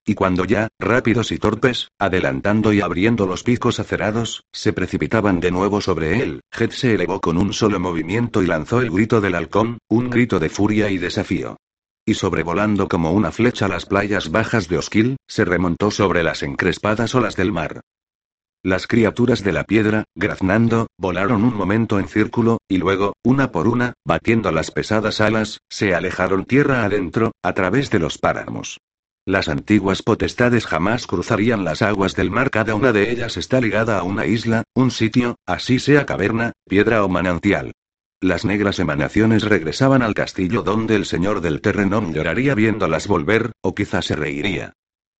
[0.04, 5.52] Y cuando ya, rápidos y torpes, adelantando y abriendo los picos acerados, se precipitaban de
[5.52, 9.36] nuevo sobre él, Jet se elevó con un solo movimiento y lanzó el grito del
[9.36, 11.58] halcón, un grito de furia y desafío.
[12.04, 17.14] Y sobrevolando como una flecha las playas bajas de Osquil, se remontó sobre las encrespadas
[17.14, 17.82] olas del mar.
[18.66, 23.68] Las criaturas de la piedra, graznando, volaron un momento en círculo, y luego, una por
[23.68, 28.80] una, batiendo las pesadas alas, se alejaron tierra adentro, a través de los páramos.
[29.24, 34.00] Las antiguas potestades jamás cruzarían las aguas del mar, cada una de ellas está ligada
[34.00, 37.72] a una isla, un sitio, así sea caverna, piedra o manantial.
[38.20, 43.76] Las negras emanaciones regresaban al castillo donde el señor del terreno lloraría viéndolas volver, o
[43.76, 44.74] quizá se reiría.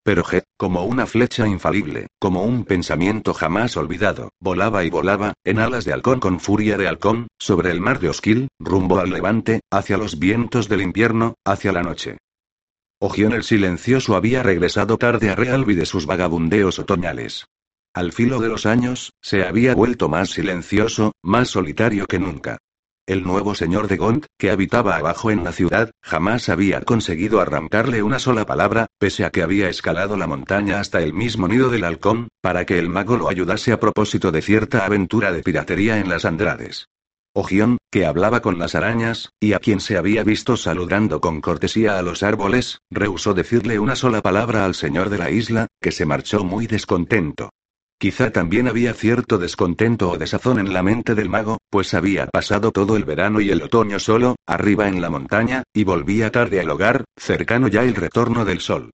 [0.06, 5.58] Pero Jet, como una flecha infalible, como un pensamiento jamás olvidado, volaba y volaba, en
[5.58, 9.62] alas de halcón con furia de halcón, sobre el mar de Osquil, rumbo al levante,
[9.72, 12.20] hacia los vientos del invierno, hacia la noche.
[13.00, 17.48] Ogión el silencioso había regresado tarde a Realby de sus vagabundeos otoñales.
[17.92, 22.60] Al filo de los años, se había vuelto más silencioso, más solitario que nunca.
[23.08, 28.02] El nuevo señor de Gont, que habitaba abajo en la ciudad, jamás había conseguido arrancarle
[28.02, 31.84] una sola palabra, pese a que había escalado la montaña hasta el mismo nido del
[31.84, 36.10] halcón, para que el mago lo ayudase a propósito de cierta aventura de piratería en
[36.10, 36.88] las Andrades.
[37.32, 42.00] Ogión, que hablaba con las arañas, y a quien se había visto saludando con cortesía
[42.00, 46.08] a los árboles, rehusó decirle una sola palabra al señor de la isla, que se
[46.08, 47.52] marchó muy descontento.
[47.98, 52.72] Quizá también había cierto descontento o desazón en la mente del mago, pues había pasado
[52.72, 56.70] todo el verano y el otoño solo, arriba en la montaña, y volvía tarde al
[56.70, 58.92] hogar, cercano ya el retorno del sol.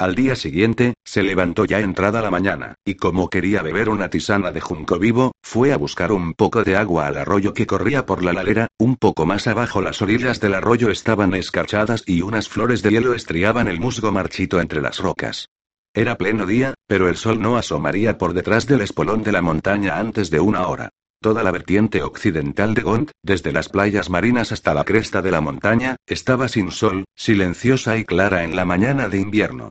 [0.00, 4.50] Al día siguiente, se levantó ya entrada la mañana, y como quería beber una tisana
[4.50, 8.22] de junco vivo, fue a buscar un poco de agua al arroyo que corría por
[8.22, 12.82] la ladera, un poco más abajo las orillas del arroyo estaban escarchadas y unas flores
[12.82, 15.48] de hielo estriaban el musgo marchito entre las rocas.
[15.92, 19.98] Era pleno día, pero el sol no asomaría por detrás del espolón de la montaña
[19.98, 20.90] antes de una hora.
[21.20, 25.40] Toda la vertiente occidental de Gont, desde las playas marinas hasta la cresta de la
[25.40, 29.70] montaña, estaba sin sol, silenciosa y clara en la mañana de invierno.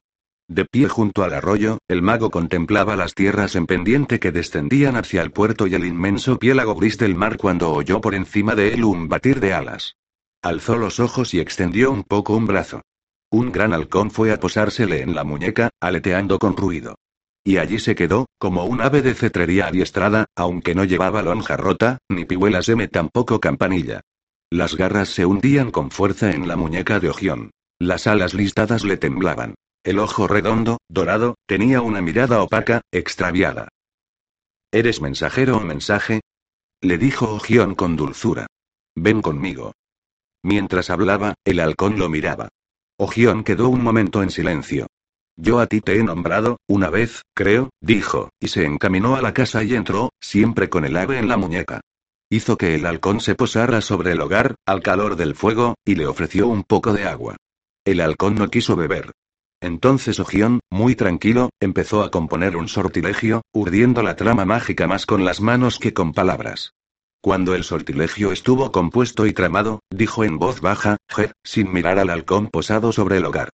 [0.50, 5.22] De pie junto al arroyo, el mago contemplaba las tierras en pendiente que descendían hacia
[5.22, 8.84] el puerto y el inmenso piélago gris del mar cuando oyó por encima de él
[8.84, 9.96] un batir de alas.
[10.42, 12.82] Alzó los ojos y extendió un poco un brazo.
[13.32, 16.96] Un gran halcón fue a posársele en la muñeca, aleteando con ruido.
[17.44, 22.00] Y allí se quedó, como un ave de cetrería adiestrada, aunque no llevaba lonja rota,
[22.10, 24.02] ni pihuelas M tampoco campanilla.
[24.52, 27.52] Las garras se hundían con fuerza en la muñeca de Ogión.
[27.78, 29.56] Las alas listadas le temblaban.
[29.84, 33.70] El ojo redondo, dorado, tenía una mirada opaca, extraviada.
[34.72, 36.22] ¿Eres mensajero o mensaje?
[36.82, 38.48] Le dijo Ogión con dulzura.
[38.96, 39.74] Ven conmigo.
[40.44, 42.50] Mientras hablaba, el halcón lo miraba.
[43.02, 44.88] Ogión quedó un momento en silencio.
[45.38, 49.34] Yo a ti te he nombrado, una vez, creo, dijo, y se encaminó a la
[49.34, 51.80] casa y entró, siempre con el ave en la muñeca.
[52.30, 56.08] Hizo que el halcón se posara sobre el hogar, al calor del fuego, y le
[56.08, 57.38] ofreció un poco de agua.
[57.86, 59.14] El halcón no quiso beber.
[59.62, 65.24] Entonces Ogión, muy tranquilo, empezó a componer un sortilegio, urdiendo la trama mágica más con
[65.24, 66.74] las manos que con palabras.
[67.22, 72.10] Cuando el sortilegio estuvo compuesto y tramado, dijo en voz baja, Jet, sin mirar al
[72.10, 73.50] halcón posado sobre el hogar.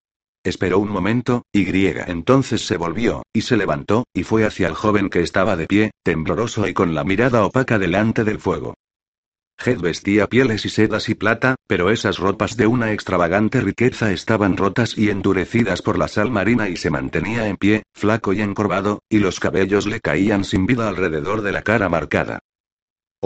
[0.44, 4.74] Esperó un momento, y griega entonces se volvió, y se levantó, y fue hacia el
[4.74, 8.74] joven que estaba de pie, tembloroso y con la mirada opaca delante del fuego.
[9.56, 14.58] Jet vestía pieles y sedas y plata, pero esas ropas de una extravagante riqueza estaban
[14.58, 18.98] rotas y endurecidas por la sal marina y se mantenía en pie, flaco y encorvado,
[19.08, 22.40] y los cabellos le caían sin vida alrededor de la cara marcada.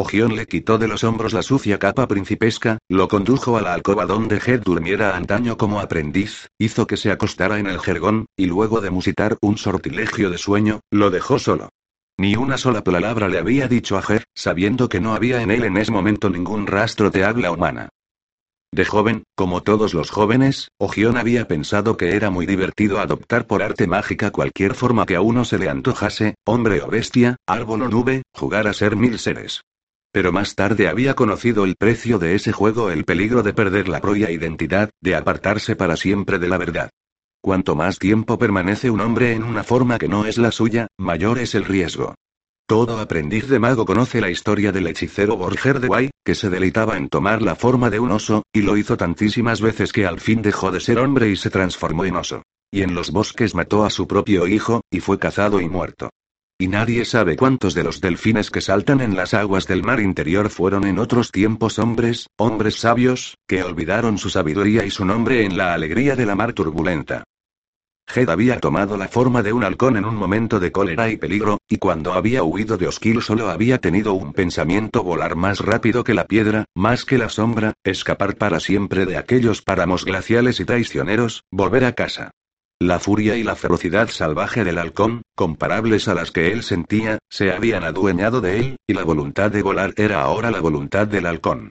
[0.01, 4.07] Ogión le quitó de los hombros la sucia capa principesca, lo condujo a la alcoba
[4.07, 8.81] donde Hed durmiera antaño como aprendiz, hizo que se acostara en el jergón, y luego
[8.81, 11.71] de musitar un sortilegio de sueño, lo dejó solo.
[12.17, 15.65] Ni una sola palabra le había dicho a Hed, sabiendo que no había en él
[15.65, 17.89] en ese momento ningún rastro de habla humana.
[18.71, 23.65] De joven, como todos los jóvenes, Ogión había pensado que era muy divertido adoptar por
[23.65, 27.89] arte mágica cualquier forma que a uno se le antojase, hombre o bestia, árbol o
[27.89, 29.63] nube, jugar a ser mil seres.
[30.13, 34.01] Pero más tarde había conocido el precio de ese juego, el peligro de perder la
[34.01, 36.91] propia identidad, de apartarse para siempre de la verdad.
[37.41, 41.39] Cuanto más tiempo permanece un hombre en una forma que no es la suya, mayor
[41.39, 42.15] es el riesgo.
[42.67, 46.99] Todo aprendiz de mago conoce la historia del hechicero Borger de Guay, que se deleitaba
[46.99, 50.43] en tomar la forma de un oso, y lo hizo tantísimas veces que al fin
[50.43, 52.43] dejó de ser hombre y se transformó en oso.
[52.71, 56.11] Y en los bosques mató a su propio hijo, y fue cazado y muerto.
[56.61, 60.51] Y nadie sabe cuántos de los delfines que saltan en las aguas del mar interior
[60.51, 65.57] fueron en otros tiempos hombres, hombres sabios, que olvidaron su sabiduría y su nombre en
[65.57, 67.23] la alegría de la mar turbulenta.
[68.09, 71.59] Jed había tomado la forma de un halcón en un momento de cólera y peligro,
[71.69, 76.15] y cuando había huido de Osquil solo había tenido un pensamiento volar más rápido que
[76.15, 81.45] la piedra, más que la sombra, escapar para siempre de aquellos páramos glaciales y traicioneros,
[81.53, 82.33] volver a casa.
[82.81, 87.51] La furia y la ferocidad salvaje del halcón, comparables a las que él sentía, se
[87.51, 91.71] habían adueñado de él, y la voluntad de volar era ahora la voluntad del halcón.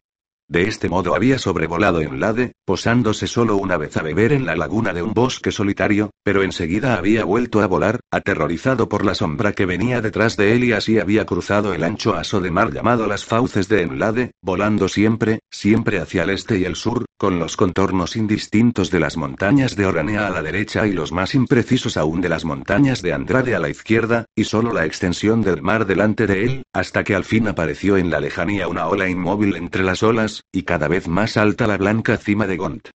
[0.49, 4.55] De este modo había sobrevolado en Lade, posándose solo una vez a beber en la
[4.55, 9.51] laguna de un bosque solitario, pero enseguida había vuelto a volar, aterrorizado por la sombra
[9.51, 13.07] que venía detrás de él y así había cruzado el ancho aso de mar llamado
[13.07, 17.57] las fauces de Enlade, volando siempre, siempre hacia el este y el sur, con los
[17.57, 22.21] contornos indistintos de las montañas de Oranea a la derecha y los más imprecisos aún
[22.21, 26.27] de las montañas de Andrade a la izquierda, y solo la extensión del mar delante
[26.27, 30.03] de él, hasta que al fin apareció en la lejanía una ola inmóvil entre las
[30.03, 32.89] olas, y cada vez más alta la blanca cima de Gont.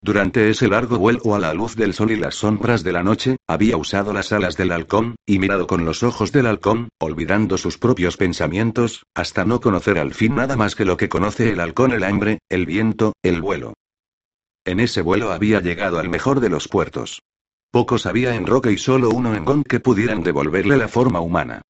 [0.00, 3.36] Durante ese largo vuelo a la luz del sol y las sombras de la noche,
[3.48, 7.78] había usado las alas del halcón, y mirado con los ojos del halcón, olvidando sus
[7.78, 11.92] propios pensamientos, hasta no conocer al fin nada más que lo que conoce el halcón
[11.92, 13.74] el hambre, el viento, el vuelo.
[14.64, 17.22] En ese vuelo había llegado al mejor de los puertos.
[17.72, 21.62] Pocos había en Roque y solo uno en Gont que pudieran devolverle la forma humana.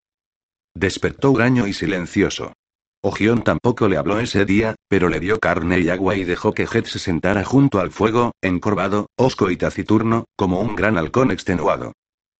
[0.74, 2.52] Despertó huraño y silencioso.
[3.00, 6.66] Ogión tampoco le habló ese día, pero le dio carne y agua y dejó que
[6.66, 11.92] Jet se sentara junto al fuego, encorvado, osco y taciturno, como un gran halcón extenuado.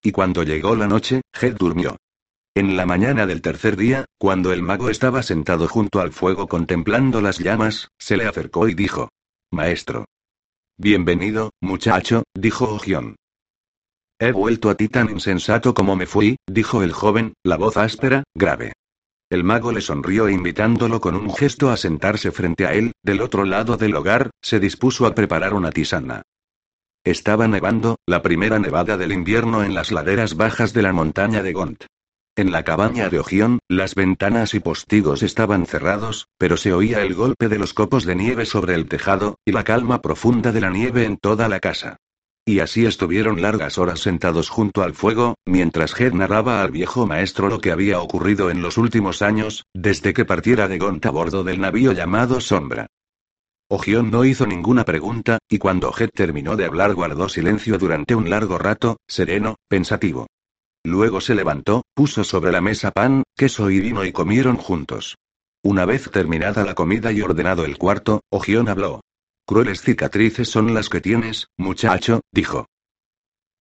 [0.03, 1.95] Y cuando llegó la noche, Jet durmió.
[2.55, 7.21] En la mañana del tercer día, cuando el mago estaba sentado junto al fuego contemplando
[7.21, 9.09] las llamas, se le acercó y dijo:
[9.51, 10.05] Maestro.
[10.77, 13.15] Bienvenido, muchacho, dijo Ogión.
[14.19, 18.23] He vuelto a ti tan insensato como me fui, dijo el joven, la voz áspera,
[18.35, 18.73] grave.
[19.29, 23.45] El mago le sonrió invitándolo con un gesto a sentarse frente a él, del otro
[23.45, 26.23] lado del hogar, se dispuso a preparar una tisana.
[27.03, 31.53] Estaba nevando, la primera nevada del invierno en las laderas bajas de la montaña de
[31.53, 31.85] Gont.
[32.35, 37.13] En la cabaña de Ogión, las ventanas y postigos estaban cerrados, pero se oía el
[37.13, 40.71] golpe de los copos de nieve sobre el tejado, y la calma profunda de la
[40.71, 41.97] nieve en toda la casa.
[42.49, 47.47] Y así estuvieron largas horas sentados junto al fuego, mientras Jed narraba al viejo maestro
[47.47, 51.43] lo que había ocurrido en los últimos años, desde que partiera de Gont a bordo
[51.43, 52.87] del navío llamado Sombra.
[53.69, 58.31] Ogión no hizo ninguna pregunta, y cuando Jed terminó de hablar guardó silencio durante un
[58.31, 60.25] largo rato, sereno, pensativo.
[60.83, 65.17] Luego se levantó, puso sobre la mesa pan, queso y vino y comieron juntos.
[65.61, 69.01] Una vez terminada la comida y ordenado el cuarto, Ogión habló.
[69.49, 72.67] Crueles cicatrices son las que tienes, muchacho, dijo.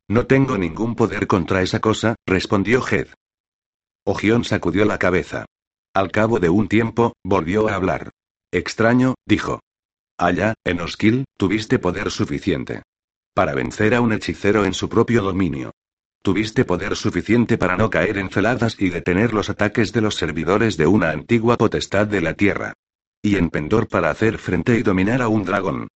[0.07, 3.09] No tengo ningún poder contra esa cosa, respondió Jed.
[4.05, 5.47] Ogión sacudió la cabeza.
[5.95, 8.11] Al cabo de un tiempo, volvió a hablar.
[8.53, 9.61] Extraño, dijo.
[10.19, 12.83] Allá, en Osquil, tuviste poder suficiente.
[13.33, 15.71] Para vencer a un hechicero en su propio dominio.
[16.21, 20.77] Tuviste poder suficiente para no caer en celadas y detener los ataques de los servidores
[20.77, 22.75] de una antigua potestad de la tierra.
[23.23, 25.89] Y en Pendor para hacer frente y dominar a un dragón.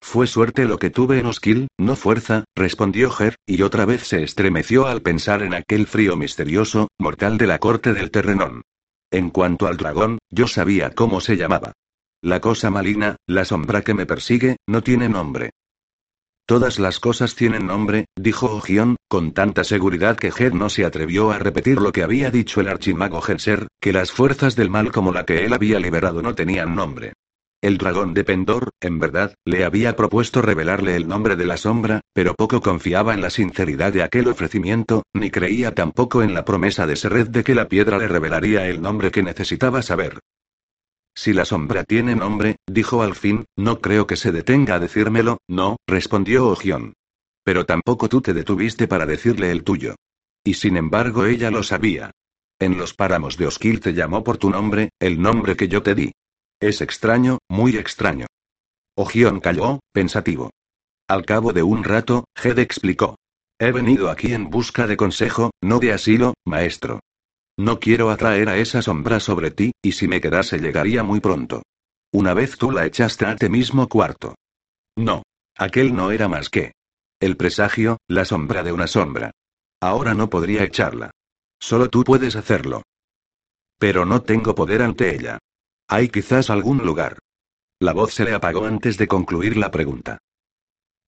[0.00, 4.22] Fue suerte lo que tuve en Osquil, no fuerza, respondió Ger, y otra vez se
[4.22, 8.62] estremeció al pensar en aquel frío misterioso, mortal de la corte del terrenón.
[9.10, 11.72] En cuanto al dragón, yo sabía cómo se llamaba.
[12.22, 15.50] La cosa maligna, la sombra que me persigue, no tiene nombre.
[16.46, 21.32] Todas las cosas tienen nombre, dijo Ogión, con tanta seguridad que Jed no se atrevió
[21.32, 25.12] a repetir lo que había dicho el archimago Genser, que las fuerzas del mal como
[25.12, 27.14] la que él había liberado no tenían nombre.
[27.60, 32.00] El dragón de Pendor, en verdad, le había propuesto revelarle el nombre de la sombra,
[32.12, 36.86] pero poco confiaba en la sinceridad de aquel ofrecimiento, ni creía tampoco en la promesa
[36.86, 40.20] de Serred de que la piedra le revelaría el nombre que necesitaba saber.
[41.16, 45.38] Si la sombra tiene nombre, dijo al fin, no creo que se detenga a decírmelo,
[45.48, 46.92] no, respondió Ogión.
[47.42, 49.94] Pero tampoco tú te detuviste para decirle el tuyo.
[50.44, 52.10] Y sin embargo ella lo sabía.
[52.58, 55.94] En los páramos de Osquil te llamó por tu nombre, el nombre que yo te
[55.94, 56.12] di.
[56.60, 58.26] Es extraño, muy extraño.
[58.94, 60.50] Ogión calló, pensativo.
[61.08, 63.16] Al cabo de un rato, Jed explicó.
[63.58, 67.00] He venido aquí en busca de consejo, no de asilo, maestro.
[67.58, 71.62] No quiero atraer a esa sombra sobre ti, y si me quedase llegaría muy pronto.
[72.12, 74.34] Una vez tú la echaste a ti mismo cuarto.
[74.96, 75.22] No.
[75.56, 76.72] Aquel no era más que.
[77.18, 79.30] El presagio, la sombra de una sombra.
[79.80, 81.10] Ahora no podría echarla.
[81.58, 82.82] Solo tú puedes hacerlo.
[83.78, 85.38] pero no tengo poder ante ella.
[85.88, 87.18] ¿Hay quizás algún lugar?
[87.78, 90.18] La voz se le apagó antes de concluir la pregunta.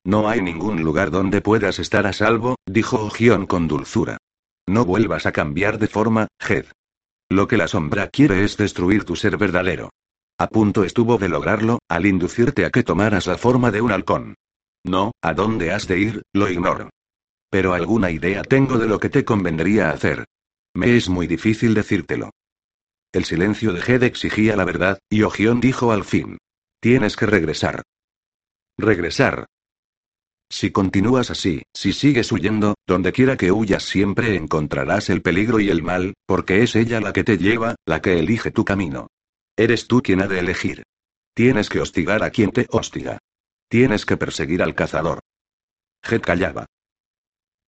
[0.04, 4.18] No hay ningún lugar donde puedas estar a salvo, dijo Ogión con dulzura.
[4.68, 6.66] No vuelvas a cambiar de forma, Jed.
[7.30, 9.90] Lo que la sombra quiere es destruir tu ser verdadero.
[10.38, 14.34] A punto estuvo de lograrlo, al inducirte a que tomaras la forma de un halcón.
[14.84, 16.22] No, ¿a dónde has de ir?
[16.34, 16.90] Lo ignoro.
[17.50, 20.26] Pero alguna idea tengo de lo que te convendría hacer.
[20.74, 22.30] Me es muy difícil decírtelo.
[23.12, 26.36] El silencio de Jed exigía la verdad, y Ogión dijo al fin.
[26.80, 27.82] Tienes que regresar.
[28.76, 29.46] Regresar.
[30.50, 35.68] Si continúas así, si sigues huyendo, donde quiera que huyas siempre encontrarás el peligro y
[35.68, 39.08] el mal, porque es ella la que te lleva, la que elige tu camino.
[39.56, 40.84] Eres tú quien ha de elegir.
[41.34, 43.18] Tienes que hostigar a quien te hostiga.
[43.68, 45.20] Tienes que perseguir al cazador.
[46.02, 46.66] Jet callaba.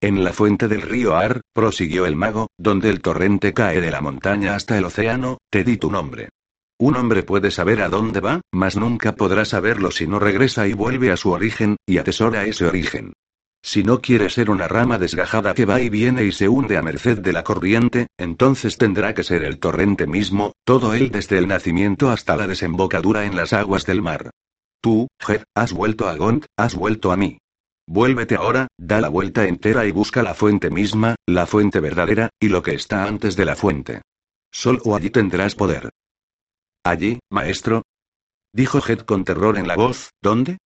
[0.00, 4.00] En la fuente del río Ar, prosiguió el mago, donde el torrente cae de la
[4.00, 6.30] montaña hasta el océano, te di tu nombre.
[6.80, 10.72] Un hombre puede saber a dónde va, mas nunca podrá saberlo si no regresa y
[10.72, 13.12] vuelve a su origen, y atesora ese origen.
[13.62, 16.82] Si no quiere ser una rama desgajada que va y viene y se hunde a
[16.82, 21.48] merced de la corriente, entonces tendrá que ser el torrente mismo, todo él desde el
[21.48, 24.30] nacimiento hasta la desembocadura en las aguas del mar.
[24.80, 27.36] Tú, Jed, has vuelto a Gont, has vuelto a mí.
[27.86, 32.48] Vuélvete ahora, da la vuelta entera y busca la fuente misma, la fuente verdadera, y
[32.48, 34.00] lo que está antes de la fuente.
[34.50, 35.90] Solo allí tendrás poder.
[36.84, 37.82] Allí, maestro.
[38.52, 40.58] Dijo Jed con terror en la voz, ¿dónde?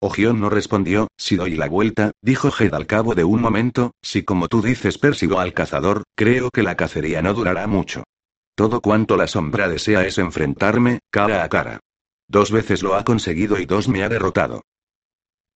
[0.00, 4.24] Ogión no respondió, si doy la vuelta, dijo Jed al cabo de un momento, si
[4.24, 8.04] como tú dices persigo al cazador, creo que la cacería no durará mucho.
[8.54, 11.80] Todo cuanto la sombra desea es enfrentarme, cara a cara.
[12.28, 14.62] Dos veces lo ha conseguido y dos me ha derrotado.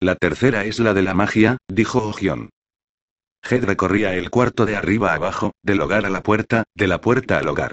[0.01, 2.51] La tercera es la de la magia, dijo Ogión.
[3.43, 7.39] Jed recorría el cuarto de arriba abajo, del hogar a la puerta, de la puerta
[7.39, 7.73] al hogar.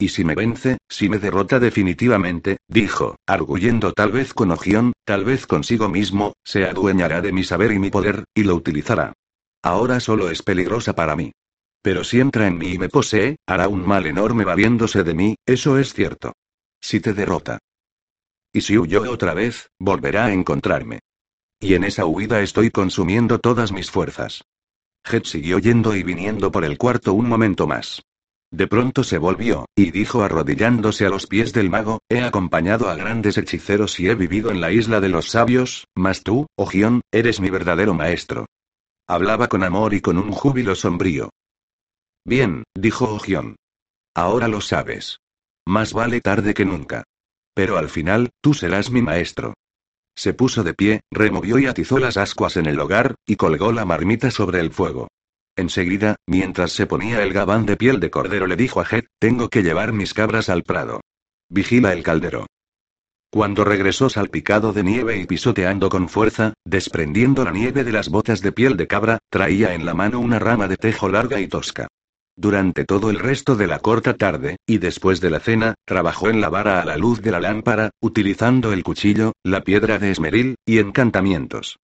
[0.00, 5.24] Y si me vence, si me derrota definitivamente, dijo, arguyendo tal vez con Ogión, tal
[5.24, 9.12] vez consigo mismo, se adueñará de mi saber y mi poder, y lo utilizará.
[9.60, 11.32] Ahora solo es peligrosa para mí.
[11.82, 15.34] Pero si entra en mí y me posee, hará un mal enorme valiéndose de mí,
[15.44, 16.32] eso es cierto.
[16.80, 17.58] Si te derrota.
[18.52, 21.00] Y si huyó otra vez, volverá a encontrarme.
[21.60, 24.44] Y en esa huida estoy consumiendo todas mis fuerzas.
[25.04, 28.02] Jet siguió yendo y viniendo por el cuarto un momento más.
[28.50, 32.94] De pronto se volvió, y dijo arrodillándose a los pies del mago, he acompañado a
[32.94, 37.40] grandes hechiceros y he vivido en la isla de los sabios, mas tú, Ogión, eres
[37.40, 38.46] mi verdadero maestro.
[39.06, 41.30] Hablaba con amor y con un júbilo sombrío.
[42.24, 43.56] Bien, dijo Ogión.
[44.14, 45.20] Ahora lo sabes.
[45.66, 47.04] Más vale tarde que nunca.
[47.54, 49.54] Pero al final, tú serás mi maestro.
[50.16, 53.84] Se puso de pie, removió y atizó las ascuas en el hogar, y colgó la
[53.84, 55.08] marmita sobre el fuego.
[55.58, 59.48] Enseguida, mientras se ponía el gabán de piel de cordero, le dijo a Jet, tengo
[59.48, 61.00] que llevar mis cabras al prado.
[61.48, 62.46] Vigila el caldero.
[63.28, 68.40] Cuando regresó salpicado de nieve y pisoteando con fuerza, desprendiendo la nieve de las botas
[68.40, 71.88] de piel de cabra, traía en la mano una rama de tejo larga y tosca.
[72.36, 76.40] Durante todo el resto de la corta tarde, y después de la cena, trabajó en
[76.40, 80.54] la vara a la luz de la lámpara, utilizando el cuchillo, la piedra de esmeril,
[80.64, 81.78] y encantamientos.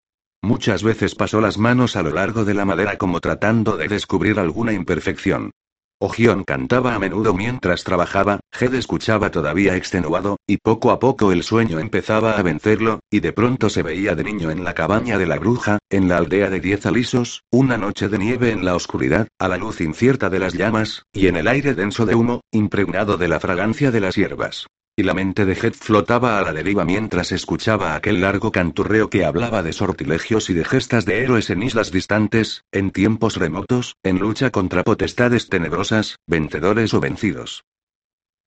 [0.44, 4.38] Muchas veces pasó las manos a lo largo de la madera como tratando de descubrir
[4.38, 5.52] alguna imperfección.
[5.98, 11.44] Ogión cantaba a menudo mientras trabajaba, Jed escuchaba todavía extenuado, y poco a poco el
[11.44, 15.24] sueño empezaba a vencerlo, y de pronto se veía de niño en la cabaña de
[15.24, 19.28] la bruja, en la aldea de Diez Alisos, una noche de nieve en la oscuridad,
[19.38, 23.16] a la luz incierta de las llamas, y en el aire denso de humo, impregnado
[23.16, 24.66] de la fragancia de las hierbas.
[24.96, 29.24] Y la mente de Jet flotaba a la deriva mientras escuchaba aquel largo canturreo que
[29.24, 34.20] hablaba de sortilegios y de gestas de héroes en islas distantes, en tiempos remotos, en
[34.20, 37.64] lucha contra potestades tenebrosas, vencedores o vencidos.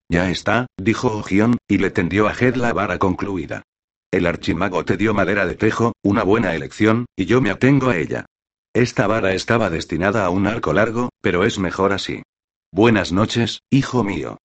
[0.09, 3.63] Ya está, dijo Ogión, y le tendió a Jet la vara concluida.
[4.09, 7.97] El archimago te dio madera de tejo, una buena elección, y yo me atengo a
[7.97, 8.25] ella.
[8.73, 12.23] Esta vara estaba destinada a un arco largo, pero es mejor así.
[12.71, 14.37] Buenas noches, hijo mío.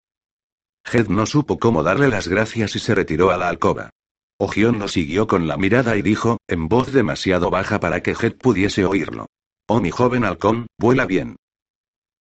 [0.85, 3.91] Jed no supo cómo darle las gracias y se retiró a la alcoba.
[4.39, 8.37] Ogión lo siguió con la mirada y dijo, en voz demasiado baja para que Jed
[8.37, 9.26] pudiese oírlo.
[9.68, 11.37] Oh mi joven halcón, vuela bien.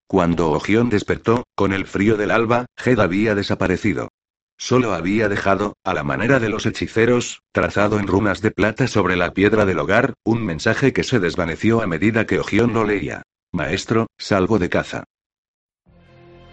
[0.07, 4.09] Cuando Ogión despertó, con el frío del alba, Jed había desaparecido.
[4.57, 9.15] Solo había dejado, a la manera de los hechiceros, trazado en runas de plata sobre
[9.15, 13.23] la piedra del hogar, un mensaje que se desvaneció a medida que Ogión lo leía.
[13.51, 15.03] Maestro, salgo de caza.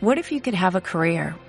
[0.00, 1.34] What if you could have a career